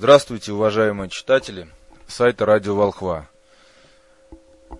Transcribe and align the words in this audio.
Здравствуйте, 0.00 0.52
уважаемые 0.52 1.10
читатели 1.10 1.68
сайта 2.08 2.46
Радио 2.46 2.74
Волхва. 2.74 3.28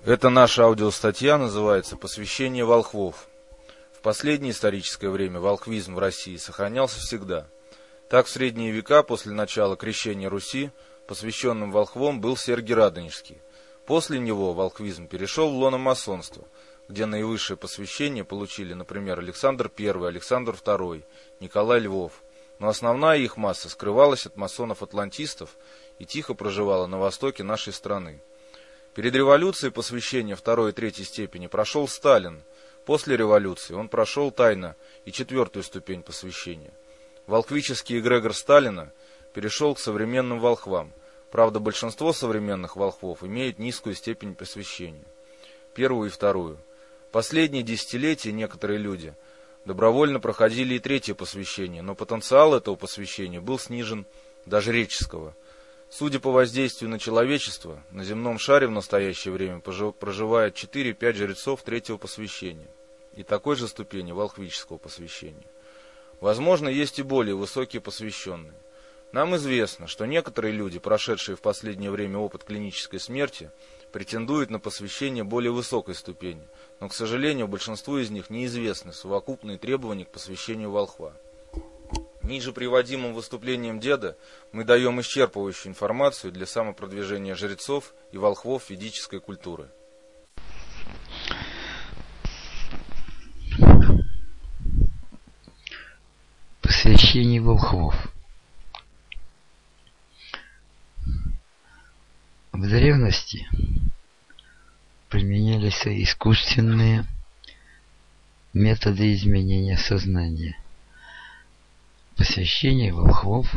Это 0.07 0.31
наша 0.31 0.65
аудиостатья 0.65 1.37
называется 1.37 1.99
«Посвящение 1.99 2.65
волхвов». 2.65 3.29
В 3.93 4.01
последнее 4.01 4.53
историческое 4.53 5.11
время 5.11 5.39
волхвизм 5.39 5.95
в 5.95 5.99
России 5.99 6.39
сохранялся 6.39 7.01
всегда. 7.01 7.47
Так 8.09 8.25
в 8.25 8.31
средние 8.31 8.71
века, 8.71 9.03
после 9.03 9.33
начала 9.33 9.77
крещения 9.77 10.31
Руси, 10.31 10.71
посвященным 11.07 11.71
волхвом 11.71 12.23
был 12.23 12.39
Сергий 12.39 12.75
Радонежский. 12.75 13.43
После 13.87 14.19
него 14.19 14.55
волхвизм 14.55 15.07
перешел 15.07 15.51
в 15.51 15.55
лоно 15.55 15.77
масонства, 15.77 16.47
где 16.89 17.05
наивысшее 17.05 17.59
посвящение 17.59 18.25
получили, 18.25 18.73
например, 18.73 19.19
Александр 19.19 19.71
I, 19.79 19.89
Александр 20.07 20.55
II, 20.55 21.05
Николай 21.41 21.81
Львов– 21.81 22.13
но 22.61 22.69
основная 22.69 23.17
их 23.19 23.37
масса 23.39 23.69
скрывалась 23.71 24.27
от 24.27 24.37
масонов-атлантистов 24.37 25.57
и 25.99 26.05
тихо 26.05 26.35
проживала 26.35 26.87
на 26.87 26.99
востоке 26.99 27.43
нашей 27.43 27.73
страны. 27.73 28.21
Перед 28.95 29.15
революцией 29.15 29.73
посвящения 29.73 30.37
второй 30.37 30.71
и 30.71 30.75
третьей 30.75 31.07
степени 31.07 31.47
прошел 31.47 31.89
Сталин. 31.89 32.43
После 32.85 33.17
революции 33.17 33.73
он 33.73 33.89
прошел 33.89 34.31
тайно 34.31 34.77
и 35.07 35.13
четвертую 35.13 35.63
ступень 35.63 36.03
посвящения. 36.03 36.73
Волквический 37.27 37.99
эгрегор 37.99 38.35
Сталина 38.35 38.93
перешел 39.33 39.75
к 39.75 39.81
современным 39.81 40.39
волхвам. 40.39 40.93
Правда, 41.31 41.61
большинство 41.61 42.13
современных 42.13 42.77
волхвов 42.77 43.23
имеет 43.23 43.59
низкую 43.59 43.95
степень 43.95 44.35
посвящения. 44.35 45.05
Первую 45.75 46.09
и 46.09 46.13
вторую. 46.13 46.59
Последние 47.11 47.63
десятилетия 47.63 48.33
некоторые 48.33 48.79
люди– 48.79 49.15
Добровольно 49.65 50.21
проходили 50.21 50.75
и 50.75 50.79
третье 50.79 51.15
посвящение, 51.15 51.83
но 51.83 51.95
потенциал 51.95 52.55
этого 52.55 52.77
посвящения 52.77 53.41
был 53.41 53.59
снижен 53.59 54.07
до 54.47 54.61
жреческого. 54.61 55.37
Судя 55.91 56.21
по 56.21 56.31
воздействию 56.31 56.89
на 56.89 56.99
человечество, 56.99 57.83
на 57.91 58.05
земном 58.05 58.39
шаре 58.39 58.69
в 58.69 58.71
настоящее 58.71 59.33
время 59.33 59.61
проживает 59.61 60.55
4-5 60.55 61.13
жрецов 61.15 61.63
третьего 61.63 61.99
посвящения 61.99 62.69
и 63.15 63.23
такой 63.23 63.57
же 63.57 63.69
ступени 63.69 64.13
волхвического 64.13 64.79
посвящения. 64.79 65.47
Возможно, 66.21 66.69
есть 66.69 66.99
и 66.99 67.03
более 67.03 67.35
высокие 67.35 67.83
посвященные. 67.83 68.55
Нам 69.13 69.35
известно, 69.37 69.89
что 69.89 70.07
некоторые 70.07 70.53
люди, 70.53 70.79
прошедшие 70.79 71.35
в 71.35 71.41
последнее 71.41 71.91
время 71.91 72.19
опыт 72.19 72.45
клинической 72.45 73.01
смерти, 73.01 73.51
претендуют 73.93 74.51
на 74.51 74.59
посвящение 74.59 75.25
более 75.25 75.53
высокой 75.53 75.95
ступени, 75.95 76.47
но, 76.81 76.89
к 76.89 76.95
сожалению, 76.95 77.49
большинству 77.49 77.99
из 77.99 78.11
них 78.11 78.31
неизвестны 78.31 78.93
совокупные 78.93 79.59
требования 79.59 80.05
к 80.05 80.13
посвящению 80.13 80.71
волхва. 80.71 81.15
Ниже 82.23 82.53
приводимым 82.53 83.15
выступлением 83.15 83.81
деда 83.81 84.17
мы 84.53 84.65
даем 84.65 85.01
исчерпывающую 85.01 85.69
информацию 85.69 86.33
для 86.33 86.47
самопродвижения 86.47 87.35
жрецов 87.35 87.95
и 88.13 88.19
волхвов 88.19 88.71
ведической 88.71 89.21
культуры. 89.21 89.69
Посвящение 96.63 97.41
волхвов 97.41 97.95
В 102.61 102.69
древности 102.69 103.49
применялись 105.09 105.81
искусственные 105.87 107.07
методы 108.53 109.15
изменения 109.15 109.79
сознания. 109.79 110.59
Посвящение 112.19 112.93
волхвов 112.93 113.51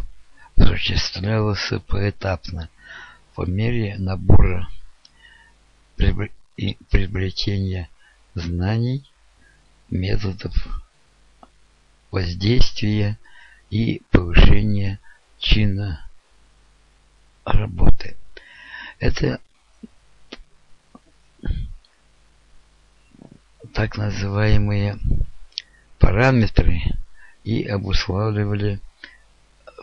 осуществлялось 0.55 1.73
поэтапно 1.85 2.69
по 3.35 3.45
мере 3.45 3.97
набора 3.97 4.69
и 6.55 6.77
приобретения 6.89 7.89
знаний, 8.35 9.03
методов 9.89 10.53
воздействия 12.09 13.19
и 13.69 14.01
повышения 14.11 15.01
чина 15.39 16.07
работы. 17.43 18.15
Это 19.03 19.41
так 23.73 23.97
называемые 23.97 24.97
параметры 25.99 26.79
и 27.43 27.65
обуславливали 27.65 28.79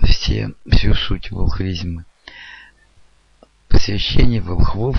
все, 0.04 0.54
всю 0.70 0.94
суть 0.94 1.31
волхвизма. 1.31 2.06
Посвящение 3.69 4.41
волхвов, 4.41 4.97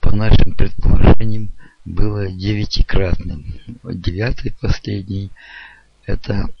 по 0.00 0.10
нашим 0.10 0.56
предположениям, 0.56 1.50
было 1.84 2.26
девятикратным. 2.26 3.44
Девятый, 3.84 4.56
последний, 4.60 5.30
это 6.04 6.52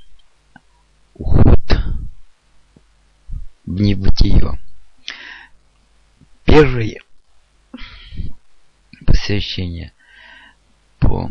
уход 1.14 1.58
в 3.66 3.80
небытие. 3.80 4.56
Первое 6.50 6.96
посвящение 9.06 9.92
по 10.98 11.30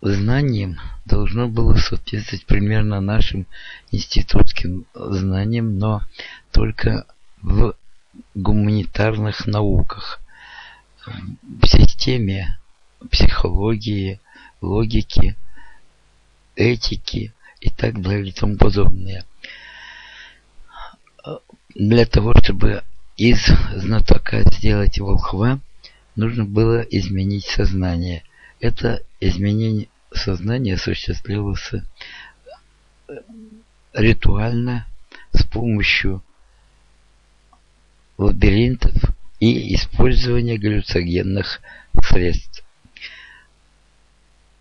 знаниям 0.00 0.78
должно 1.04 1.48
было 1.48 1.74
соответствовать 1.74 2.46
примерно 2.46 3.00
нашим 3.00 3.48
институтским 3.90 4.86
знаниям, 4.94 5.76
но 5.80 6.02
только 6.52 7.04
в 7.42 7.74
гуманитарных 8.36 9.48
науках, 9.48 10.20
в 11.04 11.66
системе 11.66 12.60
психологии, 13.10 14.20
логики, 14.60 15.36
этики 16.54 17.34
и 17.58 17.70
так 17.70 18.00
далее 18.00 18.28
и 18.28 18.32
тому 18.32 18.56
подобное 18.56 19.24
для 21.74 22.06
того, 22.06 22.34
чтобы 22.34 22.82
из 23.16 23.46
знатока 23.76 24.42
сделать 24.52 24.98
волхва, 24.98 25.60
нужно 26.16 26.44
было 26.44 26.80
изменить 26.80 27.44
сознание. 27.44 28.22
Это 28.60 29.02
изменение 29.20 29.88
сознания 30.12 30.74
осуществлялось 30.74 31.72
э, 31.72 33.12
ритуально 33.92 34.86
с 35.32 35.44
помощью 35.44 36.22
лабиринтов 38.16 38.94
и 39.38 39.74
использования 39.74 40.58
галлюцогенных 40.58 41.60
средств. 42.02 42.64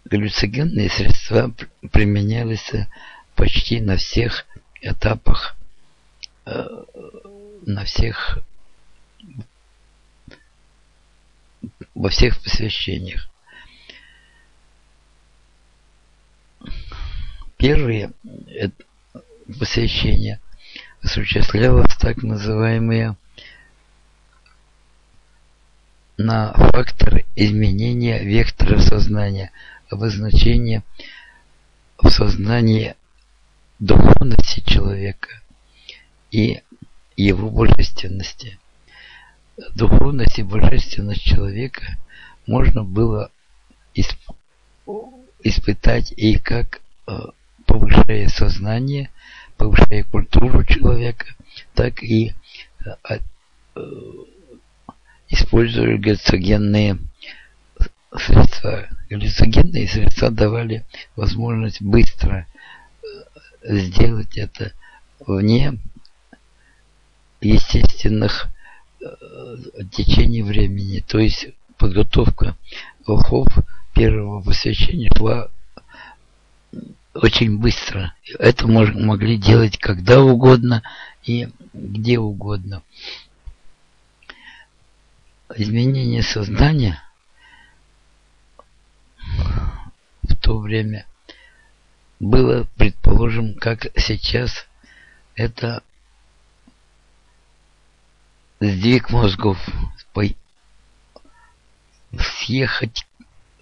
Галлюцогенные 0.05 0.89
средства 0.89 1.53
применялись 1.91 2.71
почти 3.35 3.81
на 3.81 3.97
всех 3.97 4.45
этапах 4.81 5.57
Э, 5.57 5.66
на 7.65 7.83
всех 7.83 8.39
во 11.93 12.09
всех 12.09 12.41
посвящениях. 12.41 13.27
Первые 17.57 18.11
посвящения 19.59 20.39
осуществлялось 21.01 21.95
так 21.97 22.23
называемые 22.23 23.15
на 26.17 26.53
фактор 26.53 27.25
изменения 27.35 28.23
вектора 28.23 28.79
сознания, 28.79 29.51
обозначение 29.89 30.83
в 31.97 32.09
сознании 32.09 32.95
духовности 33.79 34.61
человека– 34.61 35.41
и 36.31 36.61
его 37.15 37.49
божественности. 37.49 38.59
Духовность 39.75 40.37
и 40.39 40.43
божественность 40.43 41.23
человека 41.23 41.97
можно 42.45 42.83
было 42.83 43.31
исп 43.93 44.17
испытать 45.43 46.13
и 46.15 46.37
как 46.37 46.81
э, 47.07 47.11
повышая 47.65 48.27
сознание, 48.27 49.09
повышая 49.55 50.03
культуру 50.03 50.63
человека, 50.63 51.27
так 51.73 52.03
и 52.03 52.33
э, 52.85 53.19
э, 53.75 53.81
используя 55.29 55.97
галлюцогенные 55.97 56.97
средства. 58.15 58.87
Галлюцогенные 59.09 59.87
средства 59.87 60.31
давали 60.31 60.85
возможность 61.15 61.81
быстро 61.81 62.45
сделать 63.63 64.37
это 64.37 64.73
вне 65.19 65.77
естественных 67.41 68.47
э, 69.01 69.05
течений 69.91 70.41
времени. 70.41 71.03
То 71.05 71.19
есть 71.19 71.47
подготовка 71.77 72.55
волхов 73.05 73.47
первого 73.93 74.41
посвящения 74.41 75.09
шла 75.15 75.49
очень 77.13 77.57
быстро. 77.57 78.13
Это 78.37 78.67
могли 78.67 79.37
делать 79.37 79.77
когда 79.77 80.21
угодно 80.21 80.83
и 81.23 81.49
где 81.73 82.19
угодно. 82.19 82.83
Изменение 85.55 86.23
сознания 86.23 87.01
в 90.23 90.35
то 90.35 90.59
время 90.59 91.05
было, 92.19 92.67
предположим, 92.75 93.55
как 93.55 93.87
сейчас, 93.95 94.67
это 95.35 95.83
сдвиг 98.59 99.09
мозгов, 99.09 99.57
съехать 102.19 103.05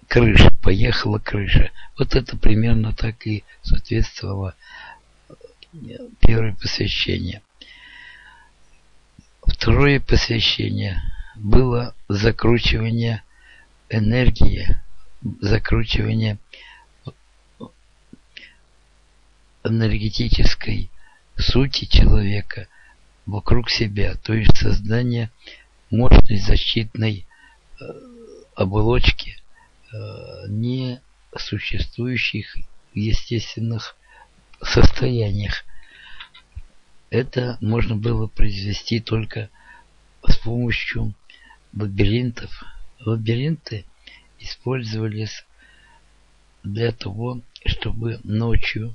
крыша, 0.08 0.50
поехала 0.62 1.18
крыша. 1.18 1.70
Вот 1.98 2.14
это 2.14 2.36
примерно 2.36 2.92
так 2.92 3.26
и 3.26 3.44
соответствовало 3.62 4.54
э, 5.28 5.34
первое 6.20 6.54
посвящение. 6.54 7.42
Второе 9.42 10.00
посвящение 10.00 11.02
было 11.36 11.94
закручивание 12.08 13.22
энергии, 13.88 14.80
закручивание 15.40 16.38
энергетической 19.64 20.90
сути 21.36 21.84
человека 21.84 22.68
вокруг 23.26 23.68
себя, 23.70 24.14
то 24.14 24.32
есть 24.32 24.56
создание 24.56 25.30
мощной 25.90 26.38
защитной 26.38 27.26
э, 27.80 27.84
оболочки 28.54 29.36
э, 29.92 30.48
не 30.48 31.00
существующих 31.36 32.56
естественных 32.94 33.96
состояниях. 34.62 35.64
Это 37.10 37.58
можно 37.60 37.96
было 37.96 38.26
произвести 38.26 39.00
только 39.00 39.50
с 40.26 40.36
помощью 40.38 41.14
лабиринтов. 41.74 42.50
Лабиринты 43.00 43.84
использовались 44.38 45.44
для 46.62 46.92
того, 46.92 47.42
чтобы 47.64 48.20
ночью 48.24 48.94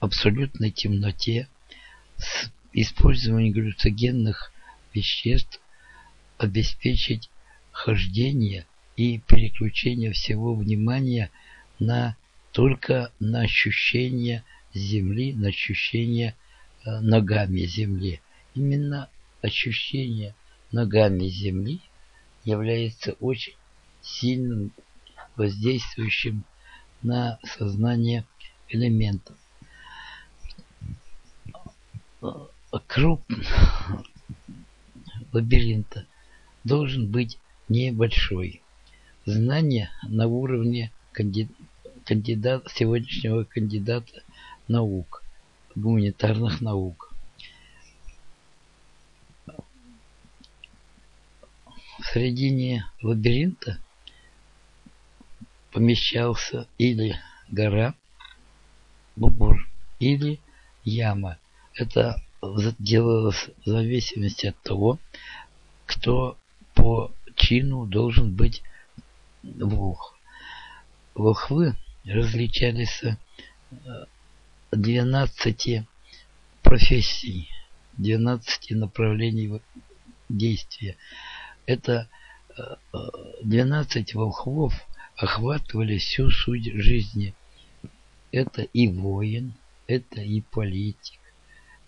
в 0.00 0.04
абсолютной 0.04 0.70
темноте 0.70 1.48
с 2.16 2.50
использованием 2.72 3.52
глюцогенных 3.52 4.52
веществ 4.94 5.60
обеспечить 6.38 7.30
хождение 7.70 8.66
и 8.96 9.18
переключение 9.18 10.12
всего 10.12 10.54
внимания 10.54 11.30
на 11.78 12.16
только 12.52 13.12
на 13.20 13.42
ощущение 13.42 14.44
земли, 14.74 15.32
на 15.32 15.48
ощущение 15.48 16.34
э, 16.84 17.00
ногами 17.00 17.60
земли. 17.60 18.20
Именно 18.54 19.08
ощущение 19.42 20.34
ногами 20.72 21.26
земли 21.28 21.80
является 22.44 23.12
очень 23.20 23.54
сильным 24.02 24.72
воздействующим 25.36 26.44
на 27.02 27.38
сознание 27.44 28.24
элементом. 28.68 29.36
Круг 32.86 33.20
лабиринта 35.32 36.06
должен 36.64 37.10
быть 37.10 37.38
небольшой. 37.68 38.62
Знание 39.24 39.90
на 40.04 40.26
уровне 40.28 40.92
кандидат, 41.12 42.68
сегодняшнего 42.72 43.44
кандидата 43.44 44.22
наук, 44.68 45.24
гуманитарных 45.74 46.60
наук. 46.60 47.12
В 51.98 52.04
середине 52.14 52.86
лабиринта 53.02 53.78
помещался 55.72 56.66
или 56.78 57.18
гора, 57.50 57.94
бугор, 59.16 59.68
или 59.98 60.40
яма. 60.84 61.38
Это 61.74 62.20
делалось 62.78 63.50
в 63.64 63.68
зависимости 63.68 64.46
от 64.46 64.60
того, 64.62 64.98
кто 65.86 66.36
по 66.74 67.12
чину 67.36 67.86
должен 67.86 68.34
быть 68.34 68.62
волх. 69.42 70.14
Волхвы 71.14 71.76
различались 72.04 73.02
12 74.72 75.68
э, 75.68 75.86
профессий, 76.62 77.48
12 77.98 78.70
направлений 78.70 79.60
действия. 80.28 80.96
Это 81.66 82.08
12 83.42 84.14
э, 84.14 84.18
волхвов 84.18 84.74
охватывали 85.16 85.98
всю 85.98 86.30
суть 86.30 86.72
жизни. 86.72 87.34
Это 88.32 88.62
и 88.62 88.88
воин, 88.88 89.54
это 89.86 90.20
и 90.20 90.40
политик, 90.40 91.19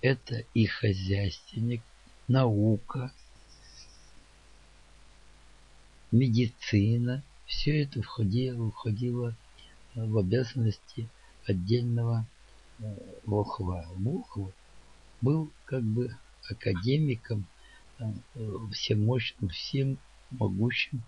это 0.02 0.44
и 0.52 0.66
хозяйственник, 0.66 1.80
наука, 2.28 3.12
медицина. 6.10 7.22
Все 7.46 7.82
это 7.82 8.02
входило, 8.02 8.70
входило 8.70 9.34
в 9.94 10.18
обязанности 10.18 11.08
отдельного 11.46 12.26
э, 12.78 12.96
волхва. 13.24 13.86
Волхв 13.96 14.52
был 15.20 15.50
как 15.64 15.82
бы 15.82 16.16
академиком, 16.48 17.46
э, 17.98 18.12
всемощным, 18.72 19.50
всем 19.50 19.98
могущим 20.30 21.02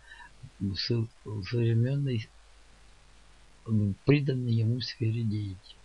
современной 0.76 2.28
приданной 4.04 4.52
ему 4.52 4.80
сфере 4.80 5.22
деятельности. 5.22 5.83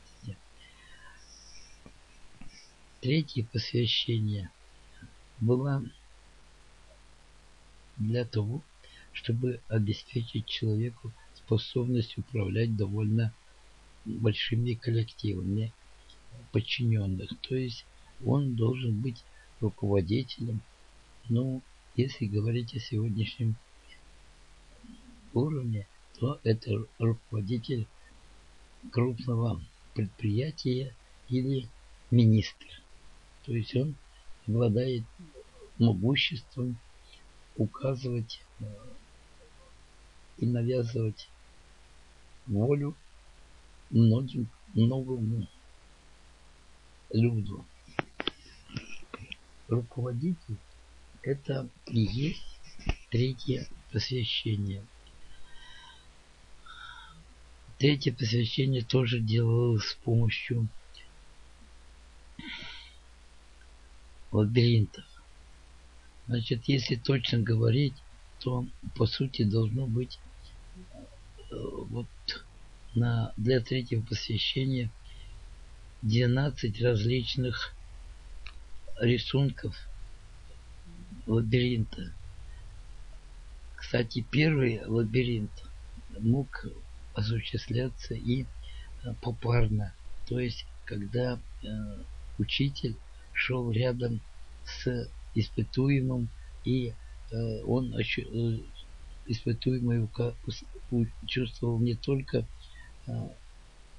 Третье 3.01 3.45
посвящение 3.45 4.51
было 5.39 5.81
для 7.95 8.25
того, 8.25 8.61
чтобы 9.13 9.61
обеспечить 9.69 10.47
человеку 10.47 11.13
способность 11.33 12.17
управлять 12.17 12.75
довольно 12.75 13.33
большими 14.03 14.73
коллективами 14.73 15.71
подчиненных. 16.51 17.29
То 17.39 17.55
есть 17.55 17.85
он 18.25 18.55
должен 18.55 18.99
быть 18.99 19.23
руководителем. 19.61 20.59
Ну, 21.29 21.61
если 21.95 22.25
говорить 22.25 22.75
о 22.75 22.79
сегодняшнем 22.79 23.55
уровне, 25.33 25.87
то 26.19 26.37
это 26.43 26.85
руководитель 26.97 27.87
крупного 28.91 29.61
предприятия 29.93 30.93
или 31.29 31.69
министр. 32.11 32.67
То 33.49 33.55
есть 33.55 33.75
он 33.75 33.95
обладает 34.47 35.03
могуществом 35.79 36.77
указывать 37.57 38.43
э, 38.59 38.65
и 40.37 40.45
навязывать 40.45 41.27
волю 42.45 42.95
многим, 43.89 44.47
многому 44.75 45.47
люду. 47.11 47.65
Руководитель– 49.67 50.57
это 51.23 51.67
и 51.87 52.01
есть 52.01 52.59
третье 53.09 53.67
посвящение. 53.91 54.85
Третье 57.79 58.13
посвящение 58.13 58.83
тоже 58.83 59.19
делалось 59.19 59.85
с 59.85 59.95
помощью 59.95 60.69
лабиринтов. 64.31 65.05
Значит, 66.27 66.65
если 66.65 66.95
точно 66.95 67.39
говорить, 67.39 67.95
то 68.39 68.65
по 68.95 69.05
сути 69.05 69.43
должно 69.43 69.87
быть 69.87 70.19
э, 71.51 71.55
вот 71.89 72.07
на, 72.95 73.33
для 73.37 73.59
третьего 73.59 74.01
посвящения 74.01 74.89
12 76.03 76.81
различных 76.81 77.73
рисунков 78.99 79.75
лабиринта. 81.25 82.13
Кстати, 83.75 84.25
первый 84.29 84.85
лабиринт 84.85 85.51
мог 86.19 86.65
осуществляться 87.13 88.13
и 88.13 88.45
попарно. 89.21 89.93
То 90.27 90.39
есть, 90.39 90.65
когда 90.85 91.39
э, 91.63 91.67
учитель 92.37 92.95
шел 93.39 93.71
рядом 93.71 94.19
с 94.65 95.09
испытуемым 95.33 96.27
и 96.65 96.93
Э, 97.31 97.61
он 97.63 97.93
э, 97.93 98.59
испытуемый 99.27 100.07
чувствовал 101.27 101.79
не 101.79 101.95
только 101.95 102.47
э, 103.05 103.11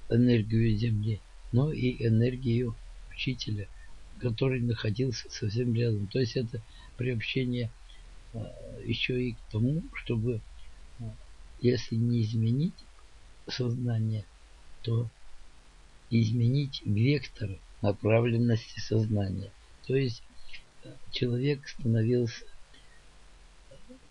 энергию 0.09 0.75
Земли, 0.75 1.21
но 1.51 1.71
и 1.71 2.05
энергию 2.05 2.75
учителя, 3.11 3.67
который 4.19 4.59
находился 4.59 5.29
совсем 5.29 5.73
рядом. 5.73 6.07
То 6.07 6.19
есть 6.19 6.35
это 6.35 6.61
приобщение 6.97 7.71
э, 8.33 8.39
еще 8.85 9.23
и 9.23 9.33
к 9.33 9.39
тому, 9.49 9.81
чтобы, 9.93 10.41
э, 10.99 11.03
если 11.61 11.95
не 11.95 12.23
изменить 12.23 12.73
сознание, 13.47 14.25
то 14.81 15.09
изменить 16.09 16.81
вектор 16.85 17.57
направленности 17.81 18.79
сознания. 18.79 19.51
То 19.87 19.95
есть 19.95 20.23
э, 20.83 20.93
человек 21.11 21.67
становился 21.67 22.45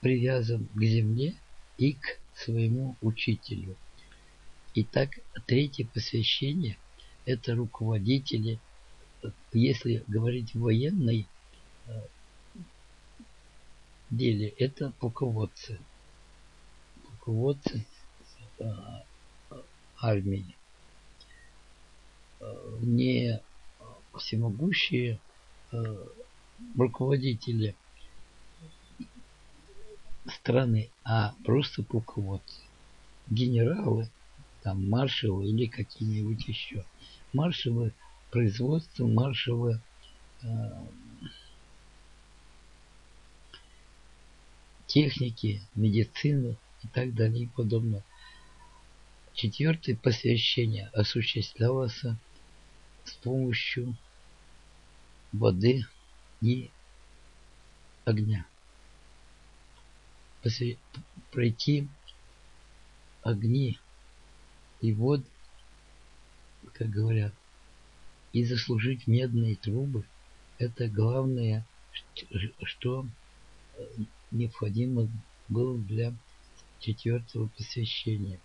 привязан 0.00 0.66
к 0.74 0.82
земле 0.82 1.34
и 1.78 1.92
к 1.94 2.18
своему 2.34 2.96
учителю. 3.00 3.76
Итак, 4.74 5.18
третье 5.46 5.86
посвящение– 5.86 6.78
это 7.24 7.54
руководители, 7.54 8.58
если 9.52 10.04
говорить 10.06 10.54
в 10.54 10.60
военной 10.60 11.26
э, 11.86 12.00
деле, 14.10 14.48
это 14.48 14.92
полководцы. 15.00 15.78
Полководцы 17.04 17.84
э, 18.58 18.64
армии. 20.00 20.56
Не 22.80 23.40
всемогущие 24.16 25.18
руководители 26.76 27.74
страны, 30.26 30.90
а 31.04 31.34
просто 31.44 31.82
полководцы. 31.82 32.60
Генералы, 33.28 34.08
там 34.62 34.88
маршалы 34.88 35.48
или 35.48 35.66
какие-нибудь 35.66 36.46
еще. 36.48 36.84
Маршалы 37.32 37.92
производства, 38.30 39.06
маршалы 39.06 39.80
э, 40.42 40.46
техники, 44.86 45.62
медицины 45.74 46.56
и 46.82 46.88
так 46.88 47.14
далее 47.14 47.44
и 47.44 47.48
подобное. 47.48 48.02
Четвертое 49.32 49.94
посвящение 49.94 50.88
осуществлялось 50.88 52.02
с 53.04 53.12
помощью 53.14 53.96
воды 55.32 55.84
и 56.40 56.70
огня 58.04 58.46
пройти 61.32 61.88
огни 63.22 63.78
и 64.80 64.92
вот, 64.92 65.22
как 66.74 66.88
говорят, 66.88 67.34
и 68.32 68.44
заслужить 68.44 69.06
медные 69.06 69.56
трубы, 69.56 70.04
это 70.58 70.88
главное, 70.88 71.66
что 72.64 73.06
необходимо 74.30 75.08
было 75.48 75.78
для 75.78 76.14
четвертого 76.78 77.48
посвящения. 77.48 78.40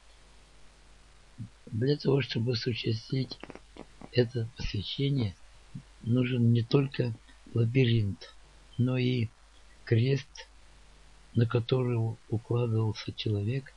Для 1.68 1.96
того, 1.98 2.22
чтобы 2.22 2.54
осуществить 2.54 3.38
это 4.12 4.48
посвящение, 4.58 5.36
нужен 6.04 6.52
не 6.54 6.64
только 6.64 7.14
лабиринт, 7.54 8.34
но 8.78 8.98
и 8.98 9.28
крест 9.84 10.48
на 11.36 11.46
которого 11.46 12.18
укладывался 12.30 13.12
человек, 13.12 13.74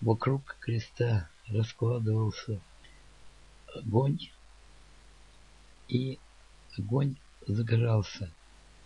вокруг 0.00 0.56
креста 0.60 1.28
раскладывался 1.48 2.60
огонь, 3.74 4.18
и 5.88 6.18
огонь 6.78 7.16
загорался. 7.46 8.30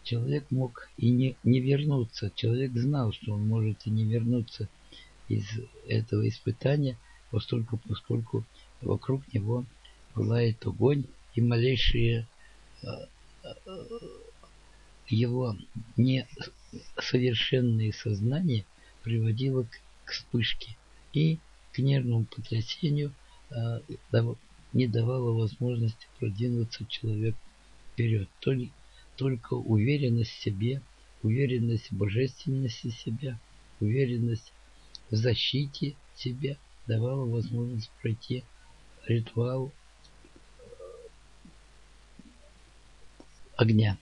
Человек 0.05 0.51
мог 0.51 0.89
и 0.97 1.11
не, 1.11 1.37
не 1.43 1.61
вернуться. 1.61 2.31
Человек 2.37 2.73
знал, 2.77 3.13
что 3.13 3.35
он 3.35 3.47
может 3.47 3.87
и 3.87 3.91
не 3.91 4.05
вернуться 4.05 4.69
из 5.29 5.45
этого 5.89 6.29
испытания, 6.29 6.97
поскольку, 7.33 7.79
поскольку 7.89 8.45
вокруг 8.81 9.33
него 9.35 9.65
пылает 10.17 10.67
огонь, 10.67 11.05
и 11.35 11.43
малейшие 11.43 12.27
э, 12.83 12.87
э, 13.45 13.51
его 15.09 15.55
несовершенное 15.99 17.93
сознание 17.93 18.65
приводило 19.03 19.65
к, 19.65 19.79
к 20.07 20.13
вспышке 20.13 20.75
и 21.13 21.39
к 21.73 21.79
нервному 21.81 22.25
потрясению 22.25 23.13
э, 23.51 23.81
не 24.73 24.87
давало 24.87 25.33
возможности 25.33 26.09
продвинуться 26.19 26.87
человек 26.87 27.37
вперед. 27.93 28.31
Только 29.17 29.53
уверенность 29.53 30.31
в 30.31 30.43
себе, 30.43 30.81
уверенность 31.23 31.91
в 31.91 31.97
божественности 31.97 32.89
себя, 32.89 33.39
уверенность 33.81 34.51
в 35.11 35.15
защите 35.15 35.95
себя 36.15 36.57
давала 36.87 37.27
возможность 37.27 37.91
пройти 38.01 38.45
ритуал 39.07 39.73
огня 43.57 43.99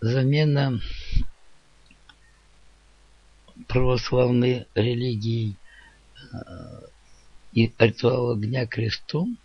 замена 0.00 0.80
православной 3.68 4.66
религии 4.74 5.56
э, 6.32 6.80
и 7.52 7.72
ритуал 7.78 8.32
огня 8.32 8.66
крестом 8.66 9.38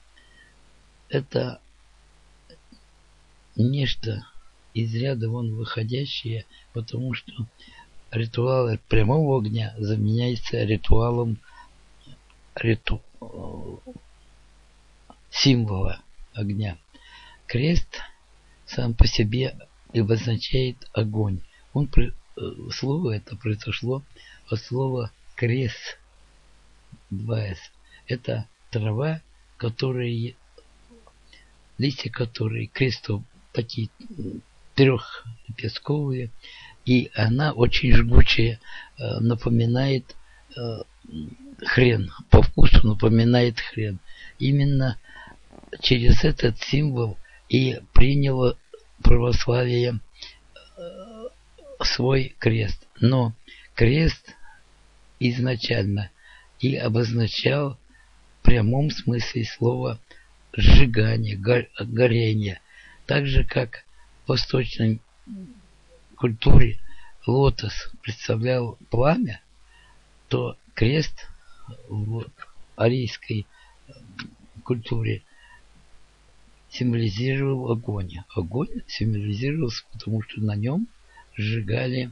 это 1.10 1.60
нечто 3.56 4.26
из 4.74 4.94
ряда 4.94 5.30
вон 5.30 5.56
выходящее, 5.56 6.46
потому 6.74 7.14
что 7.14 7.32
ритуал 8.12 8.78
прямого 8.88 9.40
огня 9.40 9.74
заменяется 9.78 10.64
ритуалом 10.64 11.38
риту, 12.56 13.02
символа 15.32 16.02
огня. 16.34 16.78
Крест 17.48 18.02
сам 18.70 18.94
по 18.94 19.08
себе 19.08 19.56
обозначает 19.94 20.78
огонь. 20.94 21.42
Он, 21.74 21.90
э, 21.98 22.12
слово 22.72 23.16
это 23.18 23.36
произошло 23.36 24.04
от 24.50 24.60
слова 24.60 25.12
крест, 25.36 25.98
2С. 27.12 27.58
Это 28.08 28.48
трава, 28.70 29.22
которые, 29.58 30.36
листья 31.78 32.10
которой 32.10 32.68
крестов 32.68 33.24
такие 33.54 33.90
трехлепестковые, 34.76 36.30
и 36.86 37.12
она 37.16 37.52
очень 37.54 37.94
жгучая, 37.94 38.60
э, 38.98 39.20
напоминает 39.20 40.16
э, 40.56 40.84
хрен, 41.66 42.12
по 42.30 42.42
вкусу 42.42 42.88
напоминает 42.88 43.60
хрен. 43.60 44.00
Именно 44.38 44.98
через 45.82 46.24
этот 46.24 46.60
символ 46.60 47.18
и 47.50 47.80
приняло 47.94 48.58
православие 49.04 50.00
э, 50.78 51.26
свой 51.84 52.36
крест. 52.40 52.88
Но 53.02 53.34
крест 53.76 54.36
изначально 55.20 56.12
и 56.60 56.76
обозначал 56.76 57.78
в 58.40 58.44
прямом 58.44 58.92
смысле 58.92 59.46
слова 59.46 60.00
сжигание, 60.54 61.36
горение. 61.36 62.62
Так 63.06 63.26
же, 63.26 63.44
как 63.44 63.86
в 64.26 64.30
восточной 64.30 65.02
культуре 66.16 66.80
лотос 67.26 67.92
представлял 68.02 68.78
пламя, 68.90 69.42
то 70.28 70.58
крест 70.74 71.28
в 71.88 72.26
арийской 72.76 73.48
культуре 74.64 75.24
символизировал 76.70 77.72
огонь. 77.72 78.18
Огонь 78.36 78.82
символизировался, 78.88 79.84
потому 79.92 80.22
что 80.22 80.42
на 80.42 80.56
нем 80.56 80.88
сжигали, 81.36 82.12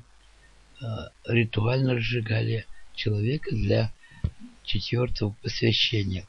э, 0.82 0.86
ритуально 1.26 2.00
сжигали 2.00 2.66
человека 2.96 3.56
для 3.56 3.92
четвертого 4.64 5.36
посвящения. 5.42 6.26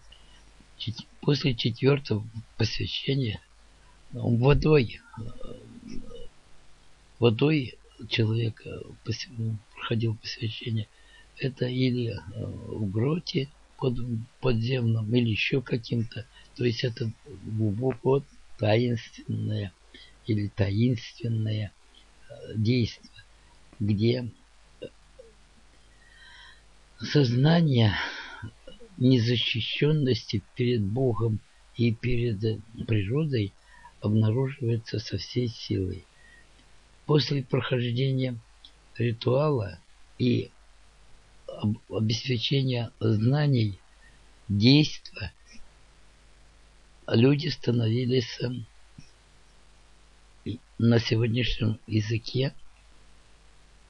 После 1.21 1.55
четвертого 1.55 2.25
посвящения 2.57 3.41
водой, 4.13 5.01
э, 5.19 5.23
водой 7.19 7.75
человек 8.09 8.63
проходил 9.75 10.15
посвящение. 10.17 10.87
Это 11.39 11.67
или 11.67 12.11
э, 12.11 12.19
в 12.45 12.91
гроте 12.91 13.49
под, 13.79 13.97
подземном, 14.41 15.15
или 15.15 15.31
еще 15.31 15.63
каким-то 15.63 16.27
то 16.59 16.65
есть 16.65 16.83
это 16.83 17.13
глубоко 17.45 18.25
таинственное 18.59 19.73
или 20.27 20.49
таинственное 20.49 21.73
э, 22.29 22.35
действие, 22.57 23.23
где 23.79 24.29
сознание 26.99 27.95
незащищенности 28.97 30.43
перед 30.57 30.83
Богом 30.83 31.39
и 31.77 31.95
перед 31.95 32.41
природой 32.89 33.53
обнаруживается 34.01 34.99
со 34.99 35.17
всей 35.17 35.47
силой. 35.47 36.05
После 37.07 37.45
прохождения 37.45 38.37
ритуала 38.97 39.79
и 40.19 40.51
обеспечения 41.89 42.91
знаний, 42.99 43.79
действия, 44.49 45.33
люди 47.15 47.49
становились 47.49 48.39
эм, 48.41 48.67
на 50.79 50.99
сегодняшнем 50.99 51.79
языке 51.87 52.55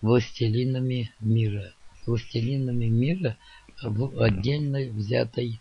властелинами 0.00 1.12
мира. 1.20 1.72
Властелинами 2.06 2.86
мира 2.86 3.36
в 3.82 4.22
отдельной 4.22 4.90
взятой 4.90 5.60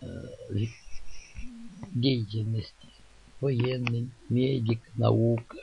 э, 0.00 0.06
деятельности. 1.92 2.74
Военный, 3.40 4.10
медик, 4.28 4.80
наука, 4.96 5.56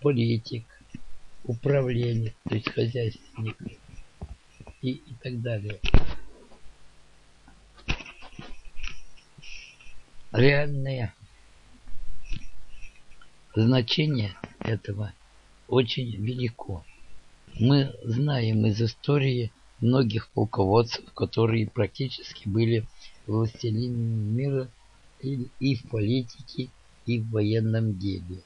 политик, 0.00 0.64
управление, 1.44 2.34
то 2.48 2.56
есть 2.56 2.68
хозяйственник 2.70 3.56
и, 4.82 4.90
и 4.90 5.14
так 5.22 5.40
далее. 5.40 5.78
Реальное 10.36 11.14
значение 13.54 14.36
этого 14.60 15.14
очень 15.66 16.14
велико. 16.14 16.84
Мы 17.58 17.94
знаем 18.04 18.66
из 18.66 18.82
истории 18.82 19.50
многих 19.80 20.28
полководцев, 20.28 21.10
которые 21.14 21.70
практически 21.70 22.46
были 22.46 22.86
властелинами 23.26 24.30
мира 24.30 24.70
и, 25.22 25.48
и 25.58 25.74
в 25.74 25.88
политике, 25.88 26.68
и 27.06 27.18
в 27.18 27.30
военном 27.30 27.98
деле. 27.98 28.42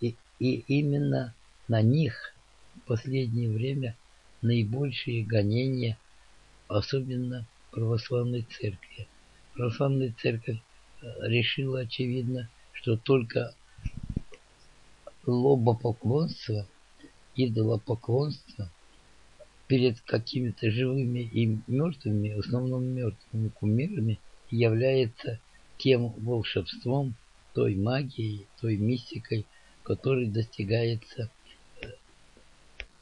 И, 0.00 0.14
и 0.38 0.62
именно 0.68 1.34
на 1.66 1.82
них 1.82 2.36
в 2.76 2.86
последнее 2.86 3.50
время 3.50 3.96
наибольшие 4.42 5.24
гонения, 5.24 5.98
особенно 6.68 7.48
православной 7.72 8.42
церкви. 8.42 9.08
Православная 9.54 10.14
церковь 10.22 10.60
решила, 11.22 11.80
очевидно, 11.80 12.48
что 12.72 12.96
только 12.96 13.54
лобопоклонство, 15.26 16.66
идолопоклонство 17.36 18.70
перед 19.66 20.00
какими-то 20.00 20.70
живыми 20.70 21.20
и 21.20 21.58
мертвыми, 21.66 22.34
в 22.34 22.40
основном 22.40 22.84
мертвыми 22.84 23.48
кумирами, 23.48 24.18
является 24.50 25.38
тем 25.78 26.08
волшебством, 26.08 27.14
той 27.54 27.74
магией, 27.74 28.46
той 28.60 28.76
мистикой, 28.76 29.46
которой 29.82 30.26
достигается 30.26 31.30
э, 31.82 31.86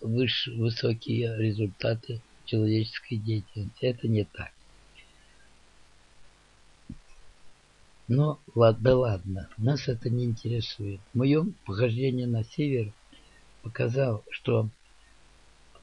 выше, 0.00 0.52
высокие 0.52 1.36
результаты 1.36 2.20
человеческой 2.44 3.16
деятельности. 3.16 3.84
Это 3.84 4.08
не 4.08 4.24
так. 4.24 4.52
Но 8.08 8.40
ладно, 8.54 8.94
ладно, 8.94 9.48
нас 9.58 9.86
это 9.86 10.08
не 10.08 10.24
интересует. 10.24 11.00
В 11.12 11.18
моем 11.18 11.54
похождении 11.66 12.24
на 12.24 12.42
север 12.42 12.90
показал, 13.62 14.24
что 14.30 14.70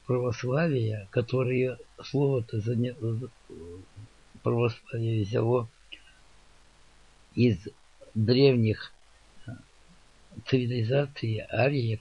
православие, 0.06 1.06
которое 1.10 1.78
слово-то 2.02 2.60
заня... 2.60 2.96
православие 4.42 5.24
взяло 5.24 5.68
из 7.36 7.68
древних 8.14 8.92
э, 9.46 9.52
цивилизаций 10.46 11.42
ариев, 11.48 12.00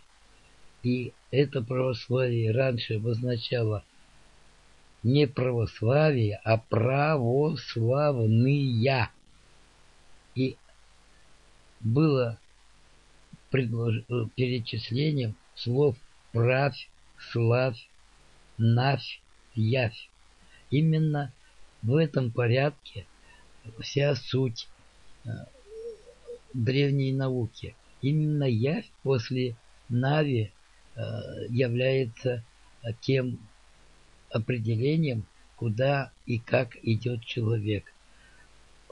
и 0.82 1.14
это 1.30 1.62
православие 1.62 2.52
раньше 2.52 2.96
обозначало 2.96 3.84
не 5.04 5.28
православие, 5.28 6.42
а 6.44 6.58
православные 6.58 9.12
было 11.86 12.39
предлож... 13.52 14.04
Э, 14.10 14.26
перечислением 14.36 15.36
слов 15.56 15.95
«правь», 16.34 16.89
«славь», 17.32 17.88
«навь», 18.58 19.21
«явь». 19.54 20.10
Именно 20.71 21.32
в 21.84 21.95
этом 21.95 22.32
порядке 22.32 23.06
вся 23.80 24.15
суть 24.15 24.67
э, 25.24 25.30
древней 26.54 27.13
науки. 27.13 27.76
Именно 28.02 28.45
явь 28.45 28.89
после 29.04 29.56
Нави 29.88 30.52
э, 30.95 31.02
является 31.50 32.43
тем 33.02 33.39
определением, 34.32 35.24
куда 35.56 36.12
и 36.26 36.39
как 36.39 36.76
идет 36.84 37.24
человек. 37.24 37.93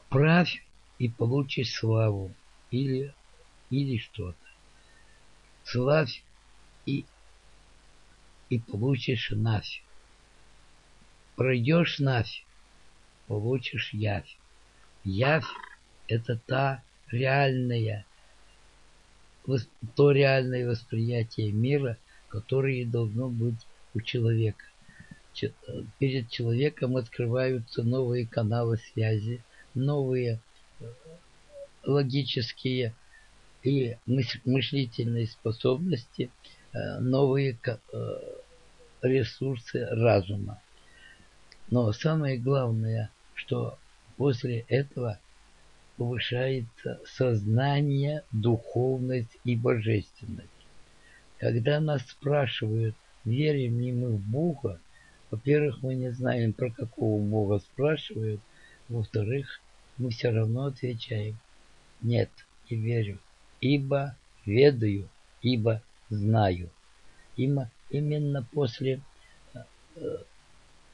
Правь 0.09 0.63
и 0.99 1.09
получишь 1.09 1.73
славу 1.73 2.33
или, 2.73 3.13
или 3.69 3.97
что-то. 3.97 4.35
Славь 5.63 6.23
и, 6.87 7.05
и 8.49 8.59
получишь 8.59 9.29
навь. 9.31 9.83
Пройдешь 11.35 11.99
навь, 11.99 12.43
получишь 13.27 13.93
явь. 13.93 14.37
Явь– 15.03 15.45
это 16.07 16.39
та 16.47 16.83
реальная, 17.11 18.05
то 19.95 20.11
реальное 20.11 20.67
восприятие 20.67 21.51
мира, 21.51 21.97
которое 22.27 22.85
должно 22.85 23.29
быть 23.29 23.67
у 23.93 24.01
человека. 24.01 24.65
Перед 25.99 26.29
человеком 26.31 26.97
открываются 26.97 27.83
новые 27.83 28.25
каналы 28.25 28.77
связи, 28.77 29.43
новые 29.75 30.39
логические 31.83 32.93
и 33.63 33.97
мыслительные 34.45 35.27
способности, 35.27 36.29
э, 36.73 36.99
новые 36.99 37.57
э, 37.65 37.77
ресурсы 39.01 39.85
разума. 39.85 40.61
Но 41.69 41.91
самое 41.93 42.37
главное, 42.37 43.09
что 43.33 43.77
после 44.17 44.65
этого 44.67 45.19
повышается 45.97 46.99
сознание, 47.05 48.23
духовность 48.31 49.37
и 49.43 49.55
божественность. 49.55 50.49
Когда 51.37 51.79
нас 51.79 52.01
спрашивают, 52.07 52.95
верим 53.25 53.79
ли 53.79 53.91
мы 53.91 54.09
в 54.09 54.19
Бога, 54.19 54.79
во-первых, 55.31 55.81
мы 55.81 55.95
не 55.95 56.11
знаем, 56.11 56.53
про 56.53 56.69
какого 56.69 57.21
Бога 57.21 57.59
спрашивают, 57.59 58.41
во-вторых, 58.89 59.61
мы 59.97 60.09
все 60.09 60.31
равно 60.31 60.65
отвечаем 60.65 61.37
«нет, 62.03 62.29
не 62.69 62.77
верю, 62.77 63.17
ибо 63.61 64.15
ведаю, 64.45 65.09
ибо 65.41 65.81
знаю». 66.09 66.69
Има, 67.35 67.71
именно 67.89 68.43
после 68.51 69.01
э, 69.53 69.63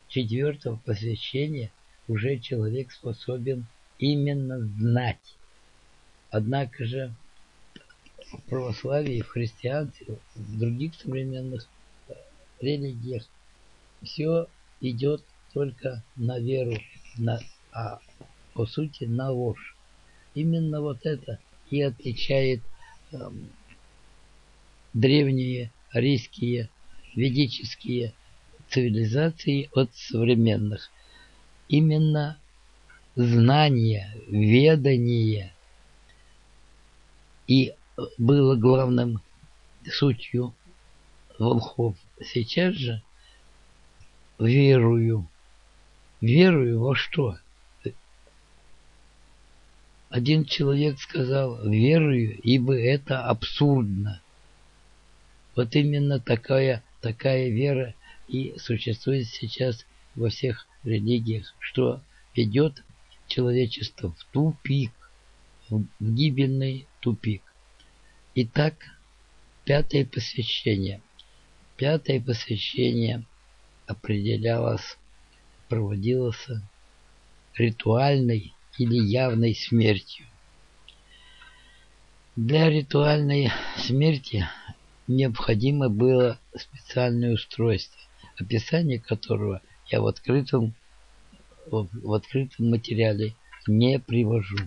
четвертого 0.07 0.77
посвящения 0.85 1.71
уже 2.07 2.39
человек 2.39 2.91
способен 2.91 3.65
именно 3.97 4.59
знать. 4.59 5.35
Однако 6.31 6.85
же 6.85 7.13
в 8.31 8.41
православии, 8.43 9.21
в 9.21 9.27
христианстве, 9.27 10.17
в 10.35 10.59
других 10.59 10.95
современных 10.95 11.67
э, 12.07 12.13
религиях 12.61 13.27
все 14.03 14.47
идет 14.79 15.23
только 15.53 16.03
на 16.15 16.39
веру, 16.39 16.77
на, 17.17 17.39
а 17.71 17.99
по 18.53 18.65
сути 18.65 19.05
на 19.05 19.31
ложь. 19.31 19.75
Именно 20.33 20.81
вот 20.81 21.05
это 21.05 21.39
и 21.69 21.81
отличает 21.81 22.61
эм, 23.11 23.49
древние 24.93 25.71
арийские 25.91 26.69
ведические 27.15 28.13
цивилизации 28.69 29.69
от 29.73 29.93
современных. 29.95 30.89
Именно 31.67 32.39
знание, 33.15 34.15
ведание 34.27 35.53
и 37.47 37.73
было 38.17 38.55
главным 38.55 39.21
сутью 39.91 40.53
волхов. 41.39 41.95
Сейчас 42.21 42.75
же 42.75 43.01
верую. 44.37 45.27
Верую 46.21 46.79
во 46.79 46.95
что? 46.95 47.37
Один 50.09 50.43
человек 50.43 50.99
сказал, 50.99 51.67
верую, 51.69 52.39
ибо 52.41 52.75
это 52.75 53.25
абсурдно. 53.25 54.21
Вот 55.55 55.75
именно 55.75 56.19
такая, 56.19 56.83
такая 57.01 57.49
вера 57.49 57.93
и 58.27 58.55
существует 58.57 59.27
сейчас 59.27 59.85
во 60.15 60.29
всех 60.29 60.65
религиях, 60.83 61.53
что 61.59 62.01
ведет 62.35 62.83
человечество 63.27 64.11
в 64.11 64.23
тупик, 64.31 64.91
в 65.69 65.85
гибельный 65.99 66.87
тупик. 67.01 67.43
Итак, 68.33 68.75
пятое 69.63 70.05
посвящение. 70.05 71.01
Пятое 71.77 72.19
посвящение 72.19 73.25
определялось, 73.85 74.97
проводилось 75.67 76.47
ритуальной 77.55 78.53
или 78.79 78.95
явной 78.95 79.53
смертью. 79.53 80.25
Для 82.35 82.69
ритуальной 82.69 83.51
смерти 83.77 84.47
необходимо 85.07 85.89
было 85.89 86.39
специальное 86.55 87.33
устройство, 87.33 87.99
описание 88.39 88.99
которого 88.99 89.61
я 89.87 90.01
в 90.01 90.07
открытом, 90.07 90.73
в 91.69 92.13
открытом 92.13 92.69
материале 92.69 93.35
не 93.67 93.99
привожу. 93.99 94.57